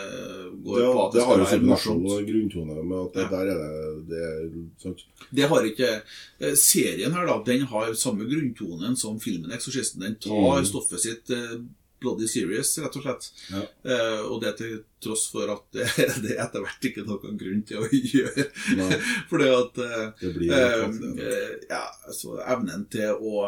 går 0.65 0.79
det, 0.79 0.88
på 0.95 1.03
at 1.05 1.13
det 1.13 1.19
det 1.19 1.27
har 1.27 1.38
jo 1.38 1.45
skal 1.45 1.59
være 1.59 1.69
morsomt. 1.69 2.07
og 2.15 2.25
grunntone 2.31 2.83
med 2.89 2.97
at 3.03 3.13
det, 3.13 3.21
Ja. 3.21 3.29
der 3.36 3.51
er 3.53 3.62
det, 3.62 4.07
det 4.09 4.65
sant? 4.81 5.05
Det 5.29 5.47
har 5.53 5.69
ikke 5.69 5.91
eh, 6.39 6.55
Serien 6.57 7.13
her, 7.13 7.25
da, 7.29 7.38
den 7.45 7.62
har 7.69 7.93
samme 7.93 8.25
grunntonen 8.25 8.97
som 8.97 9.19
filmen 9.19 9.51
'Eksorsisten'. 9.51 10.01
Den 10.01 10.15
tar 10.15 10.59
Mm. 10.59 10.65
stoffet 10.65 10.99
sitt 11.05 11.29
eh, 11.29 11.59
bloody 12.03 12.27
serious, 12.29 12.75
rett 12.83 12.97
og 12.99 13.05
slett. 13.05 13.27
Ja. 13.49 13.63
Eh, 13.93 14.23
og 14.27 14.41
det 14.43 14.53
til 14.59 14.73
tross 15.03 15.25
for 15.31 15.49
at 15.53 15.65
det, 15.75 15.87
det 16.23 16.35
er 16.35 16.43
etter 16.45 16.63
hvert 16.63 16.87
ikke 16.89 17.05
noen 17.07 17.39
grunn 17.39 17.63
til 17.67 17.81
å 17.81 17.89
gjøre. 18.13 18.47
Nei, 18.79 18.89
Fordi 19.31 19.51
at 19.51 19.83
eh, 19.87 20.25
eh, 20.29 20.83
eh, 21.27 21.53
Ja, 21.71 21.85
altså 22.09 22.39
evnen 22.43 22.89
til 22.93 23.15
å 23.19 23.45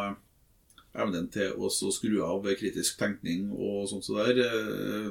Evnen 0.96 1.26
til 1.28 1.58
å 1.60 1.68
skru 1.68 2.22
av 2.24 2.46
kritisk 2.56 2.96
tenkning 3.02 3.50
og 3.52 3.82
sånt 3.92 4.06
så 4.08 4.16
der 4.22 4.38
eh, 4.46 5.10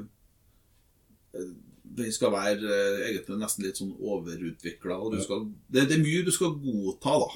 eh, 1.37 1.50
Den 1.98 2.14
skal 2.16 2.33
være 2.33 2.78
egentlig 3.11 3.37
nesten 3.37 3.66
litt 3.66 3.76
sånn 3.76 3.92
overutvikla. 4.00 4.96
Ja. 5.12 5.40
Det, 5.68 5.85
det 5.90 5.98
er 5.98 6.00
mye 6.02 6.22
du 6.24 6.33
skal 6.33 6.57
godta, 6.57 7.18
da. 7.20 7.28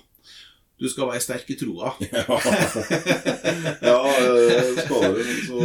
Du 0.79 0.87
skal 0.88 1.09
være 1.11 1.21
sterk 1.25 1.49
i 1.51 1.57
troa. 1.59 1.91
ja, 3.83 3.99
det 4.23 4.85
skal 4.85 5.17
du. 5.17 5.23
Så 5.49 5.64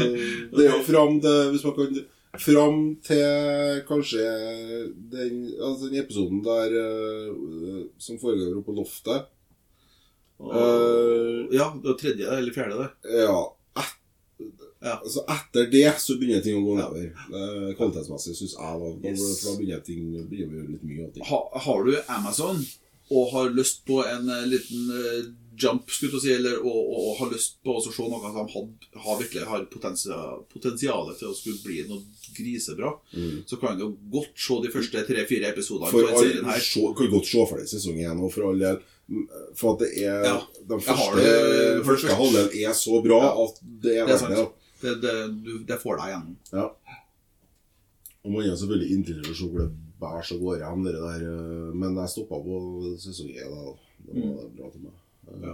det 0.58 0.66
er 0.66 0.72
jo 0.72 0.80
fram 0.88 1.20
til 1.22 1.52
Hvis 1.54 1.66
man 1.68 1.76
kan 1.78 2.02
Fram 2.42 2.78
til 3.06 3.84
kanskje 3.86 4.24
den, 5.14 5.36
altså 5.62 5.86
den 5.86 6.00
episoden 6.02 6.40
der 6.42 6.74
eh, 6.82 7.84
som 8.02 8.18
foregår 8.18 8.56
oppe 8.58 8.72
på 8.72 8.78
loftet. 8.80 9.28
Uh, 10.42 11.46
Ja, 11.54 11.68
det 11.78 11.88
var 11.92 11.98
tredje 12.02 12.38
eller 12.38 12.52
fjerde 12.56 12.80
det. 12.82 12.90
ja, 13.22 13.56
et, 13.78 13.94
Ja. 14.84 14.96
altså 15.04 15.22
etter 15.30 15.70
det 15.72 15.94
så 16.02 16.18
begynner 16.20 16.42
ting 16.44 16.58
å 16.58 16.66
gå 16.66 16.74
nedover. 16.80 17.06
Eh, 17.14 17.70
kvalitetsmessig 17.78 18.34
syns 18.36 18.56
jeg. 18.58 18.80
da 18.82 19.10
Yes. 19.12 19.44
Da 19.46 19.54
begynner 19.60 19.86
ting 19.86 20.02
begynner 20.28 20.66
litt 20.74 20.84
mye. 20.84 21.12
Ha, 21.30 21.40
har 21.68 21.84
du 21.86 21.94
Amazon 22.18 22.66
og 23.12 23.32
har 23.34 23.50
lyst 23.52 23.84
på 23.86 24.00
en 24.08 24.30
eh, 24.30 24.46
liten 24.48 24.92
eh, 24.96 25.24
jump, 25.60 25.90
skulle 25.94 26.14
jeg 26.18 26.22
si, 26.24 26.32
eller 26.34 26.56
og, 26.64 26.78
og, 26.78 27.00
og 27.12 27.18
har 27.20 27.32
lyst 27.36 27.60
på 27.64 27.76
å 27.78 27.82
se 27.84 27.92
noe 28.10 28.32
som 28.34 28.48
had, 28.56 28.88
har 29.04 29.20
virkelig 29.20 29.44
har 29.46 29.66
potensial, 29.70 30.40
potensialet 30.54 31.20
til 31.20 31.30
å 31.30 31.36
skulle 31.38 31.62
bli 31.66 31.84
noe 31.90 32.02
grisebra, 32.34 32.90
så 33.46 33.60
kan 33.62 33.78
du 33.78 33.92
godt 34.10 34.34
se 34.40 34.58
de 34.64 34.72
første 34.74 35.04
tre-fire 35.06 35.52
episodene 35.54 35.92
For 35.94 36.08
all, 36.10 36.18
serien 36.24 36.50
her. 36.50 36.60
se, 36.64 36.82
kan 36.98 37.12
godt 37.14 37.30
se 37.30 37.46
for 37.52 37.62
deg 37.62 37.70
sesong 37.70 38.00
én 38.02 38.24
og 38.26 38.34
for 38.34 38.50
all 38.50 38.58
del. 38.66 38.82
Mm, 39.14 39.28
For 39.60 39.76
at 39.76 39.84
det 39.84 39.92
er 40.08 40.24
Ja. 40.26 40.38
Den 40.72 40.80
første, 40.82 41.22
det- 41.22 41.86
første 41.86 42.16
halvdelen 42.18 42.54
er 42.64 42.74
så 42.74 43.04
bra 43.04 43.20
Ja. 43.22 43.32
at 43.46 43.60
det 43.84 43.98
er 44.00 44.06
Det 44.08 44.14
verdt 44.16 44.30
det. 44.30 44.38
sant. 44.38 44.60
Det, 44.82 44.94
det, 45.02 45.44
du, 45.46 45.52
det 45.70 45.78
får 45.84 45.98
deg 46.02 46.10
gjennom. 46.16 46.36
Ja. 46.52 46.66
Og 48.24 48.32
man 48.32 48.42
er 48.48 48.56
selvfølgelig 48.56 48.92
interessert 48.98 49.76
det 50.04 50.10
bærer 50.10 50.26
seg 50.28 50.42
går 50.44 50.64
hen, 50.68 50.84
det 50.86 50.94
der. 51.00 51.24
eh, 51.32 51.74
Men 51.80 51.96
jeg 52.02 52.12
stoppa 52.14 52.40
på 52.44 52.60
sesong 53.00 53.30
én. 53.32 53.58
Det 54.04 54.14
var 54.14 54.36
var 54.36 54.50
bra 54.58 54.70
til 54.74 54.82
meg. 54.84 54.98
Ja. 55.42 55.54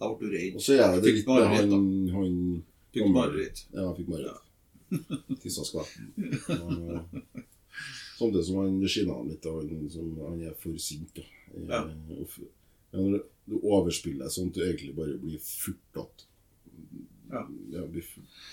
Da 0.00 0.10
ble 0.12 0.28
du 0.28 0.34
redd. 0.36 0.56
Og 0.58 0.60
så 0.60 0.74
er 0.76 0.92
det 0.92 1.02
det 1.06 1.14
litt 1.16 1.30
med 1.30 1.46
han, 1.54 1.70
han 2.12 2.34
Fikk 2.92 3.08
mareritt. 3.12 3.62
Ja, 3.72 3.86
fikk 3.96 4.08
mareritt. 4.12 4.42
Tissa 5.42 5.64
skvetten. 5.64 6.12
Samtidig 8.18 8.44
som 8.46 8.56
han 8.62 8.76
skinner 8.88 9.18
han 9.18 9.28
litt, 9.32 9.44
og 9.48 9.64
han, 9.68 9.88
som, 9.92 10.12
han 10.22 10.44
er 10.48 10.54
for 10.60 10.76
sint. 10.80 11.18
Ja. 11.68 11.82
Eh, 11.84 12.20
og 12.20 12.28
Ja, 12.92 13.00
når 13.02 13.24
du 13.50 13.56
overspiller 13.66 14.30
sånn 14.32 14.48
at 14.52 14.56
du 14.56 14.62
egentlig 14.64 14.94
bare 14.96 15.16
blir 15.20 15.40
furtete. 15.42 16.28
Ja. 17.32 17.42
Ja, 17.72 17.82
blir 17.90 18.04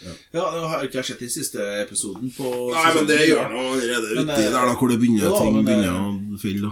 ja. 0.01 0.12
Ja, 0.31 0.43
nå 0.55 0.67
har 0.71 0.83
ikke 0.88 0.97
jeg 1.01 1.12
sett 1.12 1.19
den 1.21 1.29
siste 1.29 1.65
episoden 1.83 2.31
på 2.33 2.49
Nei, 2.73 2.88
men 2.95 3.05
det 3.09 3.19
gjør 3.27 3.51
noe 3.51 3.67
allerede 3.75 4.15
uti 4.15 4.23
eh, 4.23 4.47
der, 4.47 4.55
da, 4.57 4.73
hvor 4.79 4.89
det 4.89 4.97
begynner, 5.03 5.27
ja, 5.27 5.41
ting 5.43 5.53
men, 5.53 5.62
eh, 5.62 5.67
begynner 5.67 6.33
å 6.33 6.41
fylle. 6.41 6.71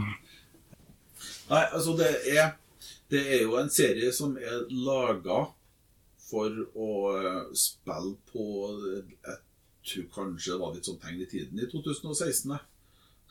Nei, 1.51 1.61
altså 1.67 1.95
det 1.99 2.11
er 2.31 2.57
Det 3.11 3.21
er 3.35 3.41
jo 3.43 3.57
en 3.59 3.69
serie 3.69 4.09
som 4.15 4.37
er 4.39 4.65
laga 4.71 5.41
for 6.31 6.61
å 6.79 6.91
eh, 7.19 7.41
spille 7.59 8.15
på 8.31 8.45
Jeg 9.27 9.37
tror 9.91 10.05
kanskje 10.15 10.53
det 10.53 10.59
var 10.61 10.75
litt 10.77 10.87
sånn 10.87 11.01
tegn 11.01 11.21
i 11.21 11.27
tiden 11.29 11.59
i 11.59 11.67
2016. 11.69 12.55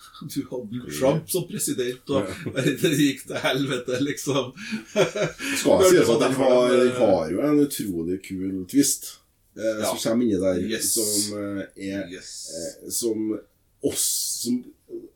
jeg. 0.00 0.30
Du 0.34 0.40
hadde 0.50 0.92
Trump 0.98 1.30
som 1.30 1.46
president, 1.48 2.10
og 2.10 2.26
det 2.82 2.92
gikk 2.98 3.22
til 3.28 3.36
helvete, 3.44 4.00
liksom. 4.04 4.50
Skal 4.92 5.86
sies 5.90 6.08
at 6.14 6.24
den 6.26 6.36
har, 6.40 6.74
Eh, 6.74 6.90
har 6.98 7.30
jo 7.32 7.40
en 7.46 7.62
utrolig 7.66 8.20
kul 8.26 8.64
twist. 8.70 9.16
Eh. 9.56 9.80
Som 9.84 9.98
kommer 9.98 10.24
inni 10.24 10.38
der, 10.40 10.60
Yes. 10.70 10.92
som 10.94 11.38
eh, 11.38 11.64
er 11.90 12.04
Yes. 12.12 12.34
eh, 12.54 12.90
Som 12.90 13.38
oss 13.82 14.04
som 14.44 14.58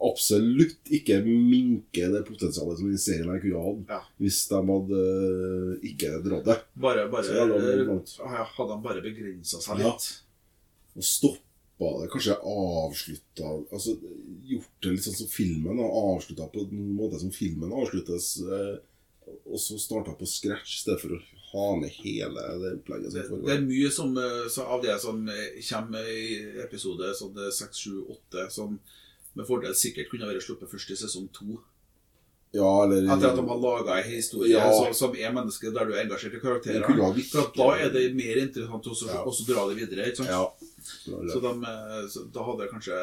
absolutt 0.05 0.89
ikke 0.95 1.19
minker 1.27 2.13
det 2.15 2.23
potensialet 2.29 2.79
som 2.79 2.89
den 2.89 3.01
serien 3.01 3.29
her 3.29 3.41
kunne 3.43 3.63
hatt 3.65 3.91
Ja. 3.91 3.99
hvis 4.23 4.39
de 4.49 4.61
hadde 4.71 5.01
eh, 5.05 5.89
ikke 5.91 6.13
dratt 6.25 6.45
det. 6.49 6.57
Bare, 6.81 7.07
bare 7.13 7.35
ja, 7.35 8.45
Hadde 8.57 8.71
han 8.73 8.83
bare 8.85 9.03
begrensa 9.05 9.61
seg 9.61 9.81
Ja. 9.85 9.93
Og 9.95 10.01
Og 10.97 11.03
stoppa 11.77 12.01
det, 12.03 12.11
kanskje 12.13 12.37
avslutta 12.41 13.45
Altså 13.73 13.97
gjort 14.45 14.71
det 14.83 14.91
litt 14.95 15.05
sånn 15.05 15.17
som 15.19 15.29
filmen, 15.31 15.81
avslutta 15.81 16.49
på 16.53 16.67
en 16.69 16.95
måte 16.97 17.21
som 17.21 17.33
filmen 17.33 17.73
avsluttes, 17.73 18.37
eh, 18.45 18.77
og 19.49 19.59
så 19.59 19.79
starta 19.81 20.13
på 20.19 20.27
scratch, 20.29 20.77
i 20.77 20.83
stedet 20.83 21.01
for 21.01 21.17
å 21.17 21.21
ha 21.55 21.77
med 21.81 21.91
hele 22.03 22.43
det 22.61 22.75
opplegget 22.79 23.13
Det, 23.15 23.29
det 23.47 23.55
er 23.57 23.65
mye 23.65 23.91
som, 23.91 24.17
eh, 24.19 24.59
av 24.63 24.83
det 24.83 24.99
som 25.01 25.29
eh, 25.29 25.61
kommer 25.71 26.05
i 26.11 26.61
episode 26.65 27.15
sånn 27.17 27.35
6, 27.53 27.77
7, 27.77 28.03
8, 28.35 28.51
som 28.51 28.79
med 29.35 29.47
fordel 29.47 29.75
sikkert 29.75 30.11
kunne 30.13 30.29
vært 30.29 30.45
sluppet 30.45 30.71
først 30.71 30.91
i 30.95 30.97
sesong 30.97 31.29
2. 31.35 31.57
Ja, 32.55 32.85
eller 32.85 33.03
Etter 33.03 33.33
at 33.33 33.39
de 33.41 33.43
har 33.49 33.59
laga 33.59 33.97
en 33.99 34.13
historie 34.13 34.53
Ja. 34.53 34.69
som, 34.71 34.93
som 34.95 35.17
er 35.19 35.33
menneske 35.35 35.73
der 35.75 35.89
du 35.89 35.95
er 35.97 36.05
engasjert 36.05 36.37
i 36.37 36.39
karakterer. 36.39 36.85
For 37.33 37.49
da 37.57 37.67
er 37.83 37.91
det 37.91 38.15
mer 38.15 38.39
interessant 38.45 38.87
å 38.87 38.95
Ja. 39.09 39.25
dra 39.49 39.65
det 39.73 39.81
videre. 39.81 40.07
ikke 40.07 40.23
sant? 40.23 40.31
Ja. 40.31 40.53
Så, 40.85 41.41
de, 41.41 41.53
eh, 41.65 42.07
så 42.13 42.27
da 42.33 42.45
hadde 42.45 42.65
det 42.65 42.71
kanskje 42.73 42.99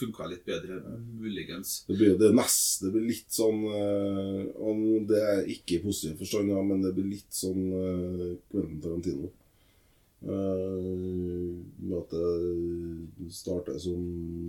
funka 0.00 0.28
litt 0.30 0.44
bedre, 0.46 0.78
muligens. 1.18 1.80
Det 1.88 1.96
blir 1.98 2.14
det 2.20 2.30
neste 2.36 2.86
Det 2.86 2.92
blir 2.94 3.08
litt 3.08 3.34
sånn 3.34 3.64
eh, 3.66 4.44
Om 4.70 4.84
det 5.10 5.18
er 5.32 5.50
ikke 5.50 5.80
i 5.80 5.82
positiv 5.82 6.20
forstand, 6.22 6.52
ja, 6.54 6.62
men 6.62 6.84
det 6.84 6.94
blir 6.94 7.10
litt 7.10 7.34
sånn 7.34 7.64
Quentin 8.52 8.78
Tarantino. 8.84 9.32
Eh, 10.22 11.58
med 11.80 11.98
at 11.98 12.10
det 12.12 13.32
starter 13.32 13.78
som 13.80 14.00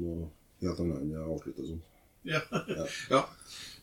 noe 0.04 0.26
helt 0.62 0.82
annet 0.84 1.00
enn 1.00 1.14
det 1.14 1.22
avslutter 1.24 1.70
som. 1.70 1.84
Ja. 2.28 2.42
Ja. 2.52 2.88
ja. 3.16 3.22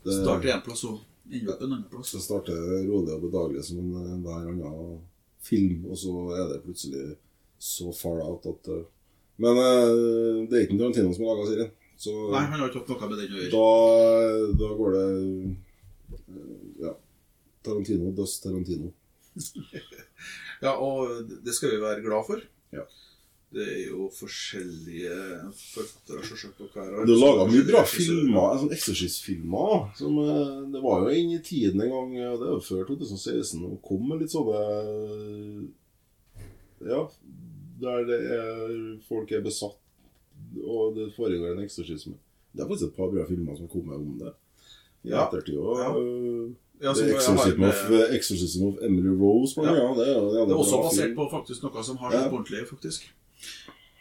Det, 0.05 0.18
Starter 0.20 0.53
én 0.53 0.64
plass 0.64 0.85
og 0.87 1.01
ender 1.31 1.55
opp 1.55 1.62
en 1.64 1.72
annen 1.72 1.87
plass. 1.90 2.12
det 2.14 2.20
starter 2.22 2.59
rolig 2.87 3.14
og 3.16 3.24
bedagelig 3.24 3.64
som 3.70 3.81
en 3.81 3.96
eh, 4.03 4.20
hver 4.24 4.51
annen 4.53 5.01
film, 5.48 5.87
og 5.88 5.96
så 5.98 6.14
er 6.37 6.53
det 6.53 6.62
plutselig 6.66 7.16
så 7.58 7.92
far 7.92 8.20
out 8.22 8.46
at 8.46 8.68
uh, 8.70 8.84
Men 9.42 9.58
uh, 9.58 10.46
det 10.48 10.54
er 10.56 10.64
ikke 10.66 10.78
Tarantino 10.78 11.12
som 11.14 11.26
har 11.26 11.36
laga 11.38 11.48
serien. 11.50 11.72
Så 11.98 12.12
Nei, 12.30 12.44
han 12.46 12.60
har 12.60 12.68
ikke 12.70 12.84
hatt 12.84 12.92
noe 12.94 13.08
med 13.10 13.18
det 13.18 13.26
å 13.26 13.40
gjøre. 13.40 13.50
da, 13.54 14.54
da 14.60 14.68
går 14.78 14.94
det 14.94 15.06
eh, 16.14 16.84
Ja. 16.86 16.92
Tarantino 17.66 18.12
does 18.14 18.38
Tarantino. 18.44 18.92
Ja, 20.62 20.72
og 20.82 21.28
det 21.46 21.52
skal 21.54 21.70
vi 21.70 21.82
være 21.82 22.02
glad 22.02 22.24
for. 22.26 22.40
Ja. 22.74 22.82
Det 23.54 23.62
er 23.62 23.84
jo 23.92 24.08
forskjellige 24.12 25.12
forfattere 25.56 26.24
selvsagt, 26.26 26.58
og 26.60 26.74
hver 26.74 27.06
Du 27.06 27.14
laga 27.14 27.46
mye 27.48 27.62
bra 27.68 27.84
filmer, 27.86 28.58
sånn 28.60 28.74
Exorcist-filmer. 28.74 29.86
som, 29.96 30.18
Det 30.74 30.82
var 30.82 31.06
jo 31.06 31.14
inn 31.14 31.30
i 31.36 31.38
tiden 31.46 31.80
en 31.80 31.94
gang, 31.94 32.10
det 32.18 32.48
er 32.48 32.56
jo 32.56 32.58
før 32.66 32.82
2016, 32.90 33.62
og 33.70 33.78
kom 33.86 34.02
med 34.10 34.24
litt 34.24 34.34
sånne 34.34 34.58
Ja, 36.80 37.06
der 37.80 38.04
det 38.06 38.18
er 38.30 38.98
folk 39.08 39.32
er 39.32 39.40
besatt, 39.42 39.76
og 40.64 40.94
det 40.96 41.12
foregår 41.16 41.52
en 41.56 41.62
eksorsisme. 41.64 42.14
Det 42.54 42.62
er 42.64 42.68
faktisk 42.68 42.88
et 42.90 42.96
par 42.96 43.10
bra 43.12 43.24
filmer 43.28 43.56
som 43.56 43.68
kommer 43.68 43.94
om 43.96 44.18
det. 44.18 44.32
I 45.04 45.08
Ja. 45.10 45.26
ettertid 45.28 45.56
og, 45.58 45.76
Ja. 45.78 45.88
Ja, 46.80 46.92
The 46.94 47.14
Exorcism 47.14 47.58
med- 47.60 47.68
of, 47.68 48.10
Exorcism 48.14 48.64
of 48.66 48.74
Emily 48.82 49.08
Rose, 49.20 49.60
Ja. 49.60 49.74
Ja. 49.74 49.94
Det 49.94 50.08
er, 50.08 50.20
Det 50.20 50.50
er 50.50 50.54
også 50.54 50.82
basert 50.82 51.14
på 51.16 51.28
faktisk 51.30 51.62
noe 51.62 51.82
som 51.84 51.96
har 51.96 52.12
Ja. 52.12 52.18
skjedd 52.18 52.30
på 52.30 52.36
ordentlig, 52.38 52.66
faktisk. 52.68 53.00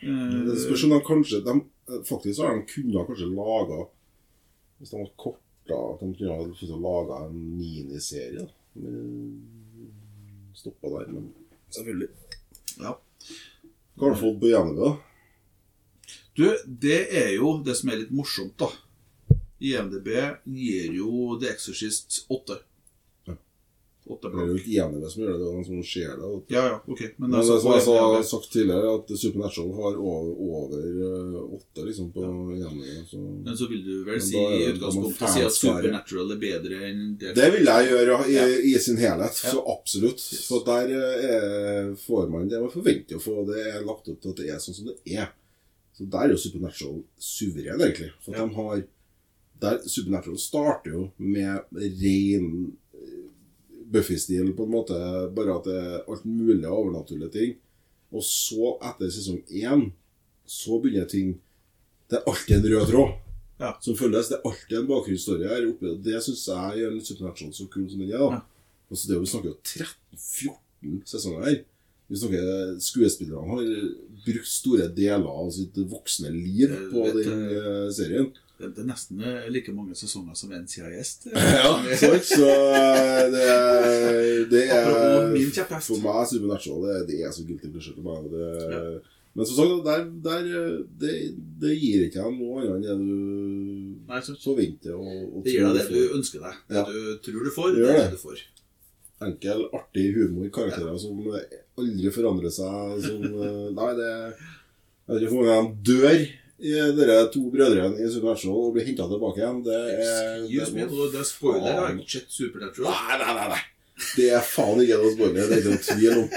Det 0.01 0.53
Eh, 0.53 0.57
spørs 0.65 0.83
om 0.83 0.89
de 0.89 0.99
kanskje 1.01 1.43
de, 1.43 1.61
Faktisk 2.05 2.39
har 2.41 2.53
de 2.55 2.61
kunnet 2.67 3.07
kanskje 3.07 3.33
laga 3.35 3.87
Hvis 4.79 4.89
de 4.89 4.97
hadde 4.97 5.11
korta 5.17 5.93
At 5.93 5.99
de 5.99 6.13
kunne 6.13 6.29
ha 6.29 6.77
laga 6.77 7.25
en 7.29 7.57
miniserie. 7.57 8.47
Stoppa 10.53 10.87
der, 10.87 11.07
men 11.11 11.33
selvfølgelig. 11.71 12.07
Ja. 12.79 12.95
Fått 13.97 14.39
på 14.39 14.49
Jenny, 14.51 14.75
da? 14.77 14.97
Du, 16.37 16.45
det 16.67 16.99
er 17.17 17.31
jo 17.33 17.55
det 17.65 17.73
som 17.79 17.89
er 17.89 18.03
litt 18.03 18.13
morsomt, 18.13 18.57
da. 18.61 18.69
IMDb 19.57 20.11
gir 20.45 20.93
jo 20.93 21.37
The 21.41 21.49
Exorcist 21.55 22.25
8. 22.29 22.59
Ja. 24.07 24.13
8 24.15 24.29
Det 24.31 24.39
er 24.41 24.47
jo 24.47 24.55
ikke 24.57 24.71
Jenny 24.77 25.09
som 25.11 25.21
gjør 25.23 25.31
det, 25.33 25.39
det 25.41 25.47
er 25.47 25.55
noen 25.57 25.65
som 25.67 25.83
ser 25.83 26.13
det. 26.21 26.29
Ja, 26.55 26.61
ja, 26.71 26.75
ok. 26.87 27.01
Men, 27.17 27.29
Men 27.29 27.39
altså, 27.39 27.57
som 27.61 27.71
jeg 27.75 27.83
har 27.87 28.23
sa- 28.23 28.29
sagt 28.37 28.51
tidligere, 28.53 28.93
at 28.99 29.11
Supernatural 29.19 29.71
har 29.77 29.97
over, 29.99 30.31
over 30.47 30.77
eh, 31.07 31.55
åtte 31.57 31.85
liksom, 31.87 32.11
på 32.15 32.23
Jenny. 32.55 32.93
Så. 33.11 33.17
Men 33.19 33.57
så 33.57 33.67
vil 33.69 33.83
du 33.85 33.93
vel 34.07 34.21
si 34.21 34.37
i 34.37 34.67
utgangspunktet 34.71 35.29
si 35.35 35.41
at. 35.43 35.51
Supernatural 35.57 36.31
er 36.31 36.41
bedre 36.45 36.81
enn 36.89 37.17
det? 37.19 37.33
Det 37.35 37.49
vil 37.57 37.65
jeg 37.67 37.89
gjøre 37.91 38.19
i, 38.29 38.33
Ja. 38.37 38.47
i 38.47 38.73
sin 38.79 38.97
helhet, 38.97 39.41
Ja. 39.43 39.51
så 39.51 39.63
absolutt. 39.75 40.21
For 40.47 40.63
der 40.63 40.93
er, 40.95 41.95
får 41.95 42.29
man 42.31 42.47
det 42.47 42.61
man 42.61 42.71
forventer 42.71 43.17
å 43.17 43.23
få. 43.23 43.45
Det 43.47 43.59
er 43.73 43.81
lagt 43.85 44.07
opp 44.07 44.21
til 44.21 44.29
at 44.31 44.35
det 44.37 44.49
er 44.49 44.57
sånn 44.63 44.75
som 44.75 44.85
det 44.91 44.97
er. 45.17 45.33
Så 45.97 46.05
der 46.09 46.27
er 46.27 46.29
jo 46.29 46.37
Supernatural 46.37 47.03
suveren, 47.19 47.81
egentlig. 47.81 48.11
For 48.21 48.31
Ja. 48.35 48.45
de 48.45 48.53
har 48.55 48.83
der 49.59 49.79
Supernatural 49.89 50.37
starter 50.37 50.91
jo 50.93 51.11
med 51.17 51.63
ren 51.73 52.49
eh, 52.61 52.86
Buffy-stil, 53.91 54.49
på 54.57 54.65
en 54.67 54.73
måte. 54.73 54.97
Bare 55.35 55.55
at 55.59 55.67
det 55.69 55.77
er 55.79 56.03
alt 56.11 56.25
mulig 56.27 56.65
av 56.67 56.75
overnaturlige 56.81 57.31
ting. 57.33 57.55
Og 58.11 58.23
så, 58.23 58.73
etter 58.87 59.09
sesong 59.11 59.41
én, 59.51 59.87
så 60.47 60.77
begynner 60.79 61.09
ting 61.11 61.33
Det 62.09 62.21
er 62.21 62.29
alltid 62.31 62.55
en 62.55 62.69
rød 62.71 62.85
tråd 62.87 63.09
Ja. 63.59 63.73
som 63.83 63.95
følges. 63.99 64.29
Det 64.29 64.37
er 64.37 64.45
alltid 64.47 64.77
en 64.77 64.87
bakgrunnshistorie 64.87 65.47
her 65.49 65.65
oppe. 65.67 65.95
Det 66.03 66.21
syns 66.23 66.45
jeg 66.47 66.77
gjør 66.83 66.99
Supernatural 67.03 67.53
så 67.57 67.65
kul 67.73 67.89
som 67.89 67.99
den 67.99 68.11
er. 68.13 68.17
da. 68.17 68.29
Ja. 68.37 68.41
Altså, 68.91 69.07
det 69.07 69.11
er 69.11 69.17
jo, 69.17 69.25
Vi 69.25 69.31
snakker 69.33 69.49
jo 69.49 69.57
13-14 70.17 71.01
sesonger 71.05 71.43
her. 71.49 71.57
Vi 72.07 72.15
snakker 72.15 72.77
skuespillerne 72.79 73.49
har 73.51 73.71
brukt 74.23 74.47
store 74.47 74.87
deler 74.95 75.27
av 75.27 75.49
sitt 75.51 75.75
voksne 75.91 76.29
liv 76.31 76.71
på 76.93 77.03
den 77.17 77.41
eh, 77.51 77.89
serien. 77.91 78.29
Det, 78.57 78.71
er 78.81 78.87
nesten 78.89 79.19
eh, 79.21 79.43
like 79.53 79.69
mange 79.75 79.93
sesonger 79.95 80.33
som 80.39 80.49
NCIS. 80.57 81.11
Ja, 81.35 81.75
sant? 81.99 82.25
Så 82.25 82.47
eh, 82.47 83.27
det, 83.33 83.43
er- 83.53 84.47
det 84.49 84.63
er. 84.73 84.87
For 85.85 86.01
meg 86.01 86.23
Supernatural 86.31 86.81
det, 86.87 86.97
det 87.11 87.19
er 87.27 87.35
så 87.35 87.45
guilty 87.45 87.69
pleasure 87.69 87.93
til 87.97 88.07
meg. 88.07 88.25
Det, 88.33 89.03
Men 89.37 89.45
som 89.45 89.59
sagt, 89.59 89.85
der, 89.85 90.05
der, 90.25 90.47
det, 91.03 91.11
det 91.61 91.73
gir 91.77 92.07
ikke 92.07 92.23
deg 92.25 92.39
noe 92.39 92.63
annet 92.63 92.87
enn 92.95 93.03
det 94.09 94.21
du 94.25 94.39
forventer. 94.41 94.95
Og, 94.97 95.19
og 95.37 95.43
det 95.45 95.53
gir 95.53 95.67
deg 95.67 95.77
det 95.77 95.87
du 95.93 96.15
ønsker 96.17 96.41
deg. 96.47 96.55
Det 96.71 96.79
Ja. 96.79 96.85
du 96.89 97.19
tror 97.27 97.45
du 97.45 97.51
får, 97.53 97.75
Det 97.77 97.83
er 97.91 97.99
det. 98.01 98.07
du 98.15 98.21
får. 98.23 98.41
enkel, 99.27 99.63
artig 99.73 100.07
humor, 100.17 100.49
karakterer 100.53 100.97
som 101.01 101.21
aldri 101.77 102.09
forandrer 102.17 102.53
seg. 102.57 102.97
Som, 103.05 103.23
eh, 103.29 103.63
nei, 103.77 103.91
det 104.01 104.09
Jeg 105.07 105.13
vet 105.15 105.21
ikke 105.23 105.35
hvor 105.37 105.47
mange 105.53 105.77
dør 105.87 106.17
dere 106.57 107.17
to 107.29 107.43
brødrene 107.53 108.01
i 108.01 108.09
Supernatural 108.09 108.61
og 108.67 108.75
blir 108.75 108.85
henta 108.87 109.05
tilbake 109.09 109.41
igjen. 109.41 109.63
Det 109.65 109.77
er 109.77 110.43
Excuse 110.43 110.73
me, 110.73 110.85
det, 110.89 111.19
er 111.19 111.27
spoiler. 111.27 111.67
Jeg 111.67 111.79
har 111.79 111.97
ikke 111.97 112.13
sett 112.15 112.31
Supernatural. 112.33 112.93
Nei, 112.93 113.17
nei, 113.21 113.33
nei, 113.37 113.49
nei. 113.53 113.65
Det 114.17 114.29
er 114.37 114.45
faen 114.45 114.81
ikke 114.81 114.97
noe 115.01 115.11
spoiler. 115.13 115.49
Det 115.49 115.57
er 115.57 115.61
ikke 115.61 115.73
noen 115.73 115.83
tvil 115.87 116.15
om. 116.21 116.29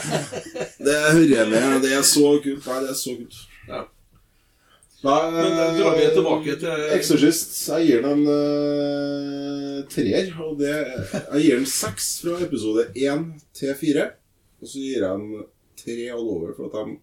det 0.86 0.96
hører 1.04 1.32
jeg 1.32 1.52
med. 1.52 1.78
Det 1.84 1.94
er 1.96 2.04
så 2.10 2.32
kult. 2.44 2.66
Nei, 2.68 2.80
det 2.84 2.92
er 2.92 2.98
så 3.00 3.14
kult. 3.16 3.38
Ja. 3.68 3.84
Nei, 4.98 5.18
Men 5.30 5.52
da 5.54 5.66
drar 5.76 5.94
vi 5.94 6.06
tilbake 6.10 6.56
til 6.58 6.84
Exorcist. 6.96 7.52
Jeg 7.70 7.86
gir 7.86 8.02
den 8.04 8.24
en 8.26 8.32
uh, 8.32 9.78
treer. 9.92 10.32
Og 10.44 10.58
det, 10.60 10.74
jeg 11.14 11.44
gir 11.44 11.60
den 11.60 11.70
seks 11.70 12.10
fra 12.24 12.36
episode 12.44 12.88
én 12.98 13.30
til 13.56 13.72
fire. 13.78 14.10
Og 14.60 14.68
så 14.72 14.82
gir 14.82 15.06
jeg 15.06 15.08
den 15.08 15.46
tre 15.78 15.96
all 16.12 16.28
over 16.34 16.52
for 16.56 16.68
at 16.68 16.92
de 16.92 16.98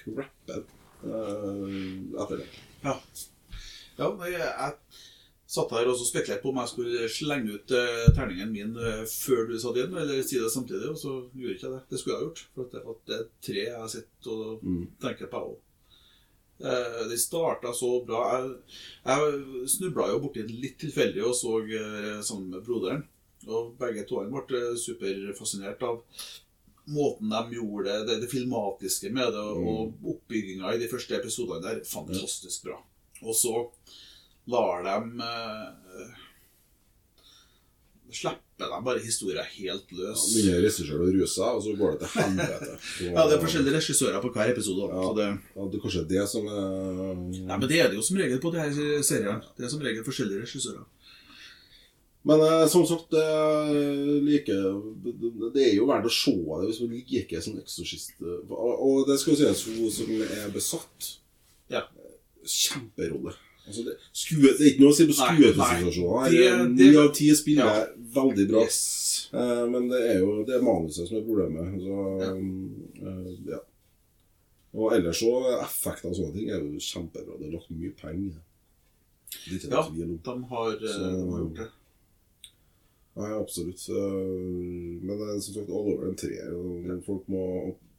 crapper 0.00 0.66
etter 1.04 2.40
det. 2.42 2.48
Ja. 2.82 2.94
ja 3.98 4.10
jeg 4.30 4.72
satt 5.48 5.72
her 5.72 5.88
og 5.88 5.96
spekulerte 5.96 6.42
på 6.42 6.50
om 6.52 6.58
jeg 6.60 6.70
skulle 6.72 7.06
slenge 7.12 7.54
ut 7.56 7.72
eh, 7.72 8.08
terningen 8.16 8.50
min 8.52 8.74
eh, 8.76 9.04
før 9.08 9.46
du 9.48 9.54
sa 9.60 9.72
igjen, 9.72 9.96
eller 9.96 10.20
si 10.26 10.36
det 10.40 10.50
samtidig, 10.52 10.90
og 10.92 10.98
så 11.00 11.14
gjorde 11.32 11.54
jeg 11.54 11.56
ikke 11.56 11.72
det. 11.72 11.80
Det 11.88 12.00
skulle 12.00 12.14
jeg 12.14 12.20
ha 12.20 12.26
gjort. 12.26 12.42
For 12.54 12.68
det, 12.74 13.16
er 13.16 13.24
tre 13.48 13.64
jeg 13.64 13.78
har 13.78 13.88
sett 13.94 14.28
og 14.34 14.64
Mm. 14.64 14.84
tenker 15.00 15.30
på 15.32 15.40
òg. 15.46 15.56
Eh, 16.60 17.00
det 17.08 17.20
starta 17.22 17.72
så 17.72 18.04
bra. 18.04 18.24
Jeg, 18.34 18.50
jeg 19.06 19.70
snubla 19.76 20.10
jo 20.10 20.20
borti 20.26 20.44
litt 20.50 20.76
tilfeldig 20.82 21.24
og 21.24 21.36
så 21.38 21.54
eh, 21.64 22.20
sammen 22.20 22.50
med 22.50 22.66
broderen. 22.66 23.06
Og 23.46 23.72
begge 23.78 24.04
to 24.04 24.20
ble 24.28 24.62
superfascinert 24.76 25.82
av 25.86 26.02
måten 26.88 27.28
de 27.32 27.58
gjorde 27.58 27.84
det, 27.88 27.98
det, 28.08 28.16
det 28.24 28.30
filmatiske 28.32 29.10
med 29.12 29.32
det, 29.34 29.44
og 29.44 29.92
oppbygginga 30.14 30.72
i 30.74 30.80
de 30.82 30.88
første 30.90 31.16
episodene 31.18 31.60
der. 31.64 31.82
Fantastisk 31.88 32.64
bra. 32.68 32.78
Og 33.22 33.34
så 33.36 33.54
lar 34.48 34.82
de 34.86 35.28
eh, 35.28 36.16
Slipper 38.08 38.70
de 38.72 38.78
bare 38.86 39.00
historien 39.04 39.44
helt 39.58 39.90
løs. 39.92 40.22
Begynner 40.32 40.62
regissøren 40.64 41.02
å 41.04 41.08
ruse 41.12 41.34
seg, 41.34 41.56
og 41.58 41.60
så 41.66 41.74
går 41.76 41.90
det 41.92 41.98
til 42.06 42.22
helvete. 42.22 42.70
Så- 42.80 43.10
Ja, 43.18 43.24
det 43.28 43.34
er 43.36 43.42
forskjellige 43.42 43.74
regissører 43.76 44.22
på 44.24 44.30
hver 44.32 44.52
episode. 44.54 44.86
Ja. 44.88 45.02
Så 45.04 45.10
det, 45.18 45.26
Ja, 45.58 45.66
det 45.68 45.76
er 45.78 45.82
kanskje 45.84 46.04
det 46.14 46.24
som 46.32 46.48
er 46.48 46.70
nei, 47.20 47.58
men 47.58 47.66
det 47.68 47.80
er 47.84 47.90
det 47.92 47.98
jo 48.00 48.06
som 48.08 48.16
regel 48.16 48.40
på 48.40 48.52
her 48.56 48.72
seriene. 49.04 49.36
Det 49.58 49.66
er 49.68 49.72
som 49.74 49.84
regel 49.84 50.06
forskjellige 50.08 50.46
regissører. 50.46 50.86
Men 52.24 52.40
eh, 52.40 52.66
som 52.68 52.84
sagt, 52.86 53.10
det, 53.10 53.22
er 53.22 54.20
like, 54.26 54.56
det 55.54 55.62
er 55.68 55.74
jo 55.78 55.86
verdt 55.88 56.08
å 56.08 56.12
se 56.12 56.34
det 56.34 56.66
hvis 56.68 56.80
man 56.82 56.90
liker 56.96 57.40
sånn 57.44 57.60
eksorsist. 57.62 58.16
Og, 58.20 58.72
og 58.84 59.06
det 59.08 59.18
skal 59.20 59.34
jo 59.34 59.38
sies 59.44 59.62
hun 59.68 59.90
som 59.94 60.10
er 60.26 60.50
besatt. 60.52 61.12
Ja. 61.72 61.84
Kjemperolle. 62.44 63.34
Altså 63.68 63.82
det, 63.84 63.94
skue, 64.16 64.48
det 64.56 64.64
er 64.64 64.70
ikke 64.72 64.80
noe 64.80 64.92
å 64.94 64.96
si 64.96 65.04
på 65.04 65.12
Nei, 65.12 65.32
skueprestasjoner. 65.36 66.68
Ni 66.72 66.86
av 66.96 67.10
ti 67.16 67.26
spiller 67.36 67.66
Ja. 67.68 67.86
veldig 68.16 68.46
bra. 68.48 68.62
Yes. 68.64 69.28
Eh, 69.32 69.64
men 69.68 69.88
det 69.92 69.98
er 70.08 70.18
jo 70.22 70.38
det 70.48 70.54
er 70.56 70.64
manuset 70.64 71.08
som 71.08 71.18
er 71.20 71.26
problemet. 71.26 71.74
Så, 71.84 71.96
Ja. 72.24 72.30
eh, 72.34 73.32
ja. 73.54 73.60
Og 74.74 74.92
ellers 74.96 75.20
så 75.20 75.32
effekter 75.62 76.08
og 76.10 76.16
sånne 76.16 76.34
ting 76.34 76.48
er 76.50 76.60
jo 76.64 76.80
kjempebra. 76.80 77.38
Det 77.40 77.46
er 77.48 77.52
lagt 77.56 77.70
mye 77.70 77.92
penger 77.96 78.36
det. 78.36 78.44
Er 79.48 79.56
ikke 79.58 79.70
Ja, 79.70 79.82
tvil 79.84 80.02
om. 80.08 80.18
de 80.24 80.44
har, 80.48 80.72
eh, 80.72 80.88
Så- 80.88 80.98
de 80.98 81.30
har 81.30 81.40
gjort 81.44 81.56
det. 81.56 81.68
Nei, 83.18 83.30
absolutt. 83.34 83.82
Eh, 83.90 85.02
Men 85.02 85.18
det 85.18 85.28
er 85.32 85.40
som 85.42 85.54
sagt 85.58 85.70
all 85.74 85.88
over 85.94 86.08
en 86.08 86.18
treer. 86.18 86.52
og 86.54 87.02
Folk 87.06 87.24
må 87.32 87.44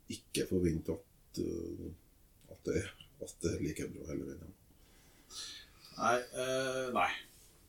ikke 0.10 0.46
forvente 0.50 0.96
at, 0.96 1.42
eh, 1.44 1.90
at, 2.54 2.62
det, 2.66 2.84
at 3.22 3.34
det 3.44 3.52
er 3.56 3.64
like 3.66 3.90
bra 3.94 4.08
hele 4.14 4.30
veien. 4.30 4.54
Nei. 6.00 6.16
eh, 6.40 6.86
nei. 6.96 7.10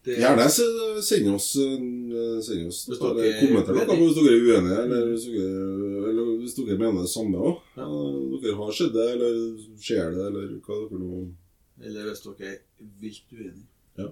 Det, 0.05 0.15
Gjerne 0.17 0.47
se- 0.49 1.03
send 1.05 1.27
oss, 1.35 1.49
eh, 1.61 2.39
send 2.47 2.69
oss 2.71 2.79
dere 2.89 3.25
er 3.27 3.35
kommenter 3.43 3.75
uenige. 3.77 3.97
hvis 4.01 4.15
dere 4.17 4.31
er 4.33 4.47
uenige, 4.47 4.79
eller 4.85 5.11
hvis 5.11 5.27
dere, 5.27 5.51
eller 6.09 6.31
hvis 6.41 6.55
dere 6.57 6.79
mener 6.81 7.03
det 7.05 7.11
samme 7.13 7.37
òg. 7.51 7.59
Dere 8.41 8.55
har 8.63 8.73
sett 8.79 8.95
det, 8.95 9.09
eller 9.17 9.35
ser 9.77 10.15
det, 10.15 10.23
eller 10.31 10.55
hva 10.65 10.79
dere 10.87 11.03
nå 11.03 11.19
Eller 11.85 12.09
hvis 12.09 12.23
dere 12.25 12.49
er 12.55 12.57
vilt 13.03 13.35
uenige. 13.35 13.67
Ja. 13.99 14.09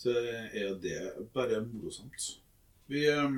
Så 0.00 0.14
er 0.16 0.76
det 0.80 1.00
bare 1.34 1.60
morosomt. 1.66 2.30
Vi, 2.90 3.04
eh, 3.06 3.34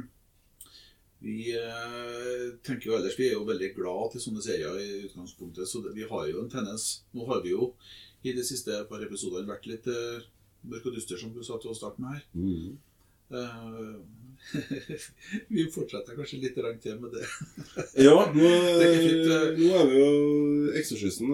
vi 1.18 1.38
eh, 1.58 2.44
tenker 2.64 2.88
jo 2.88 2.94
ellers 2.96 3.18
Vi 3.18 3.26
er 3.28 3.34
jo 3.34 3.48
veldig 3.48 3.72
glad 3.76 4.12
til 4.12 4.22
sånne 4.24 4.44
serier 4.44 4.78
i 4.80 5.02
utgangspunktet, 5.08 5.68
så 5.68 5.82
vi 5.90 6.06
har 6.08 6.28
jo 6.30 6.44
en 6.44 6.52
tendens 6.52 7.02
Nå 7.12 7.26
har 7.28 7.42
vi 7.44 7.52
jo 7.52 7.72
i 8.22 8.32
de 8.36 8.44
siste 8.46 8.84
par 8.88 9.02
episodene 9.02 9.50
vært 9.50 9.66
litt 9.66 9.88
eh, 9.90 10.22
mørk 10.70 10.86
og 10.86 10.94
dyster, 10.94 11.18
som 11.18 11.32
du 11.34 11.42
sa 11.42 11.58
til 11.58 11.72
å 11.72 11.76
starte 11.76 12.02
med 12.02 12.14
her. 12.14 12.26
mm. 12.38 12.91
Eh, 13.32 13.92
vi 15.54 15.64
fortsetter 15.70 16.16
kanskje 16.18 16.40
litt 16.42 16.56
til 16.82 16.98
med 17.00 17.14
det. 17.14 17.26
Ja, 18.06 18.16
nå, 18.34 18.48
Det 18.80 18.88
er 18.88 18.98
fint, 19.06 19.30
eh. 19.30 19.46
nå 19.60 19.70
er 19.78 19.90
vi 19.90 20.00
jo 20.00 20.72
Eksorsisten 20.80 21.30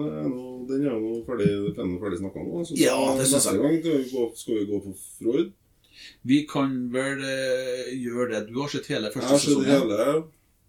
den 0.69 0.85
er 0.85 0.93
jo 0.93 1.15
ferdig, 1.25 1.47
er 1.73 1.95
ferdig 2.01 2.19
snakka 2.21 2.43
om. 2.43 2.65
Så 2.67 2.77
Ja, 2.77 2.97
det 3.17 3.25
neste 3.25 3.55
jeg. 3.55 3.61
gang 3.63 3.79
skal 3.81 3.97
vi, 3.97 4.09
gå, 4.11 4.25
skal 4.37 4.59
vi 4.59 4.65
gå 4.69 4.81
på 4.85 4.95
Freud. 5.17 5.53
Vi 6.29 6.43
kan 6.47 6.75
vel 6.93 7.23
uh, 7.25 7.87
gjøre 7.91 8.27
det. 8.33 8.41
Du 8.51 8.59
har 8.61 8.69
sett 8.71 8.87
hele 8.93 9.09
Jeg 9.09 9.15
første 9.17 9.33
har 9.33 9.41
sett 9.43 9.65
hele, 9.67 9.97
jeg 9.97 10.19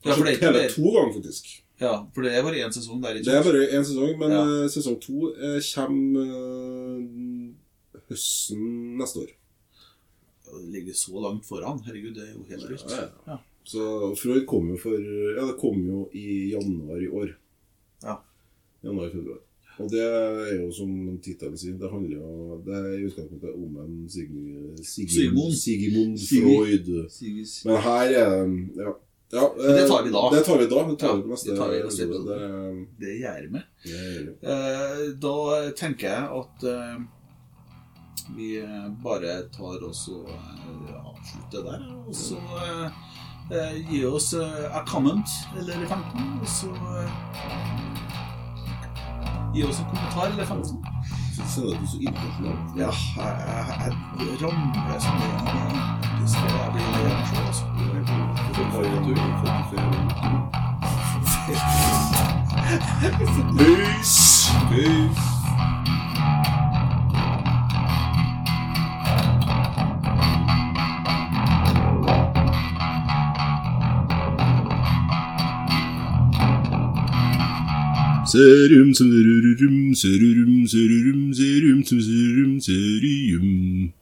Ja, 0.06 0.14
for 0.14 0.24
det 0.24 0.32
er 0.38 0.46
hele 0.46 0.62
to 0.72 0.94
ganger, 0.94 1.12
faktisk. 1.18 1.50
Ja, 1.80 1.92
for 2.14 2.24
det 2.24 2.32
er 2.36 2.44
bare 2.44 2.62
én 2.64 2.72
sesong 2.72 3.02
der. 3.04 3.18
ikke 3.20 3.28
Det 3.28 3.36
er 3.36 3.44
bare 3.44 3.66
én 3.76 3.84
sesong, 3.84 4.16
men 4.20 4.32
Ja. 4.34 4.46
sesong 4.72 4.96
to 5.04 5.30
kommer 5.74 6.32
uh, 6.40 8.00
høsten 8.08 8.64
neste 8.98 9.26
år. 9.26 9.36
Det 10.52 10.72
ligger 10.74 10.96
så 10.98 11.20
langt 11.20 11.46
foran. 11.46 11.80
Herregud, 11.86 12.14
det 12.14 12.26
er 12.28 12.32
jo 12.34 12.44
helt 12.48 12.70
vilt. 12.70 12.90
Ja, 12.90 13.04
ja. 13.04 13.08
Ja. 13.34 13.38
Så 13.70 14.14
Freud 14.16 14.46
kom 14.46 14.70
jo 14.72 14.76
for 14.80 14.96
Ja, 15.36 15.44
det 15.46 15.58
kom 15.60 15.78
jo 15.86 16.08
i 16.16 16.50
januar 16.54 17.02
i 17.02 17.08
år. 17.08 17.36
Ja. 18.02 18.16
Januar-februar. 18.82 19.40
Og 19.80 19.88
det 19.88 20.00
er 20.04 20.56
jo 20.58 20.70
som 20.74 20.90
tittelen 21.24 21.56
sier, 21.58 21.76
det 21.80 21.88
handler 21.92 22.18
jo 22.18 22.56
Det 22.66 22.74
er 22.76 22.88
i 22.98 23.04
utgangspunktet 23.08 23.54
om 23.54 23.76
en 23.84 23.94
Sig, 24.12 24.26
Sigmund, 24.84 25.54
Sigmund. 25.56 26.18
Sigmund 26.18 26.58
Freud. 26.66 26.90
Sigis. 27.14 27.60
Men 27.64 27.80
her 27.86 28.12
er 28.24 28.42
Ja. 28.80 28.92
ja 29.32 29.46
Men 29.56 29.76
det 29.78 29.86
tar 29.88 30.04
vi 30.04 30.10
da. 30.16 30.24
Det 30.34 30.42
tar 30.44 30.58
vi 30.58 30.66
da. 30.66 30.82
Det 30.90 30.98
tar 30.98 31.16
vi 31.16 31.22
på 31.22 31.32
neste 31.32 31.50
det 31.50 31.56
tar 31.60 31.70
vi 31.72 31.80
neste 31.84 32.04
episode. 32.08 32.40
Det, 32.40 33.06
Det 33.06 33.14
gjør 33.22 33.48
vi. 33.54 33.62
Eh, 34.42 35.06
da 35.24 35.36
tenker 35.76 36.08
jeg 36.08 36.42
at 36.42 36.68
eh, 36.74 37.00
vi 38.36 38.58
eh, 38.60 38.88
bare 39.02 39.42
tar 39.56 39.84
oss 39.88 40.08
og 40.08 40.28
eh, 40.30 40.94
avslutter 41.00 41.64
der. 41.66 41.80
Og 42.06 42.14
så 42.14 42.38
eh, 43.50 43.78
gi 43.90 44.04
oss 44.06 44.34
a 44.34 44.84
comment 44.86 45.28
eller 45.58 45.86
15, 45.86 46.40
og 46.40 46.48
så 46.48 46.70
Gi 49.50 49.64
oss 49.66 49.80
en 49.80 49.86
kommentar 49.90 50.26
eller 50.30 50.46
15. 50.46 50.84
Så 51.34 51.42
føler 51.42 51.80
du 51.80 51.86
så 51.90 51.98
internasjonal. 51.98 52.58
Ja, 52.78 52.90
jeg, 53.16 53.32
jeg, 53.82 53.92
jeg 54.20 54.42
ramler 54.42 54.98
som 55.00 55.14
en 55.14 55.20
faktisk. 56.20 56.38
Jeg 56.38 56.70
blir 56.72 56.82
selv, 57.26 57.46
altså. 57.46 57.64
Peace! 63.58 64.50
Peace! 64.70 65.29
Serum 78.30 78.94
sürürüm 78.94 79.94
sürürüm 79.94 80.68
sürürüm 80.68 81.34
serum 81.34 81.84
sürürüm 81.84 82.60
serium. 82.60 83.92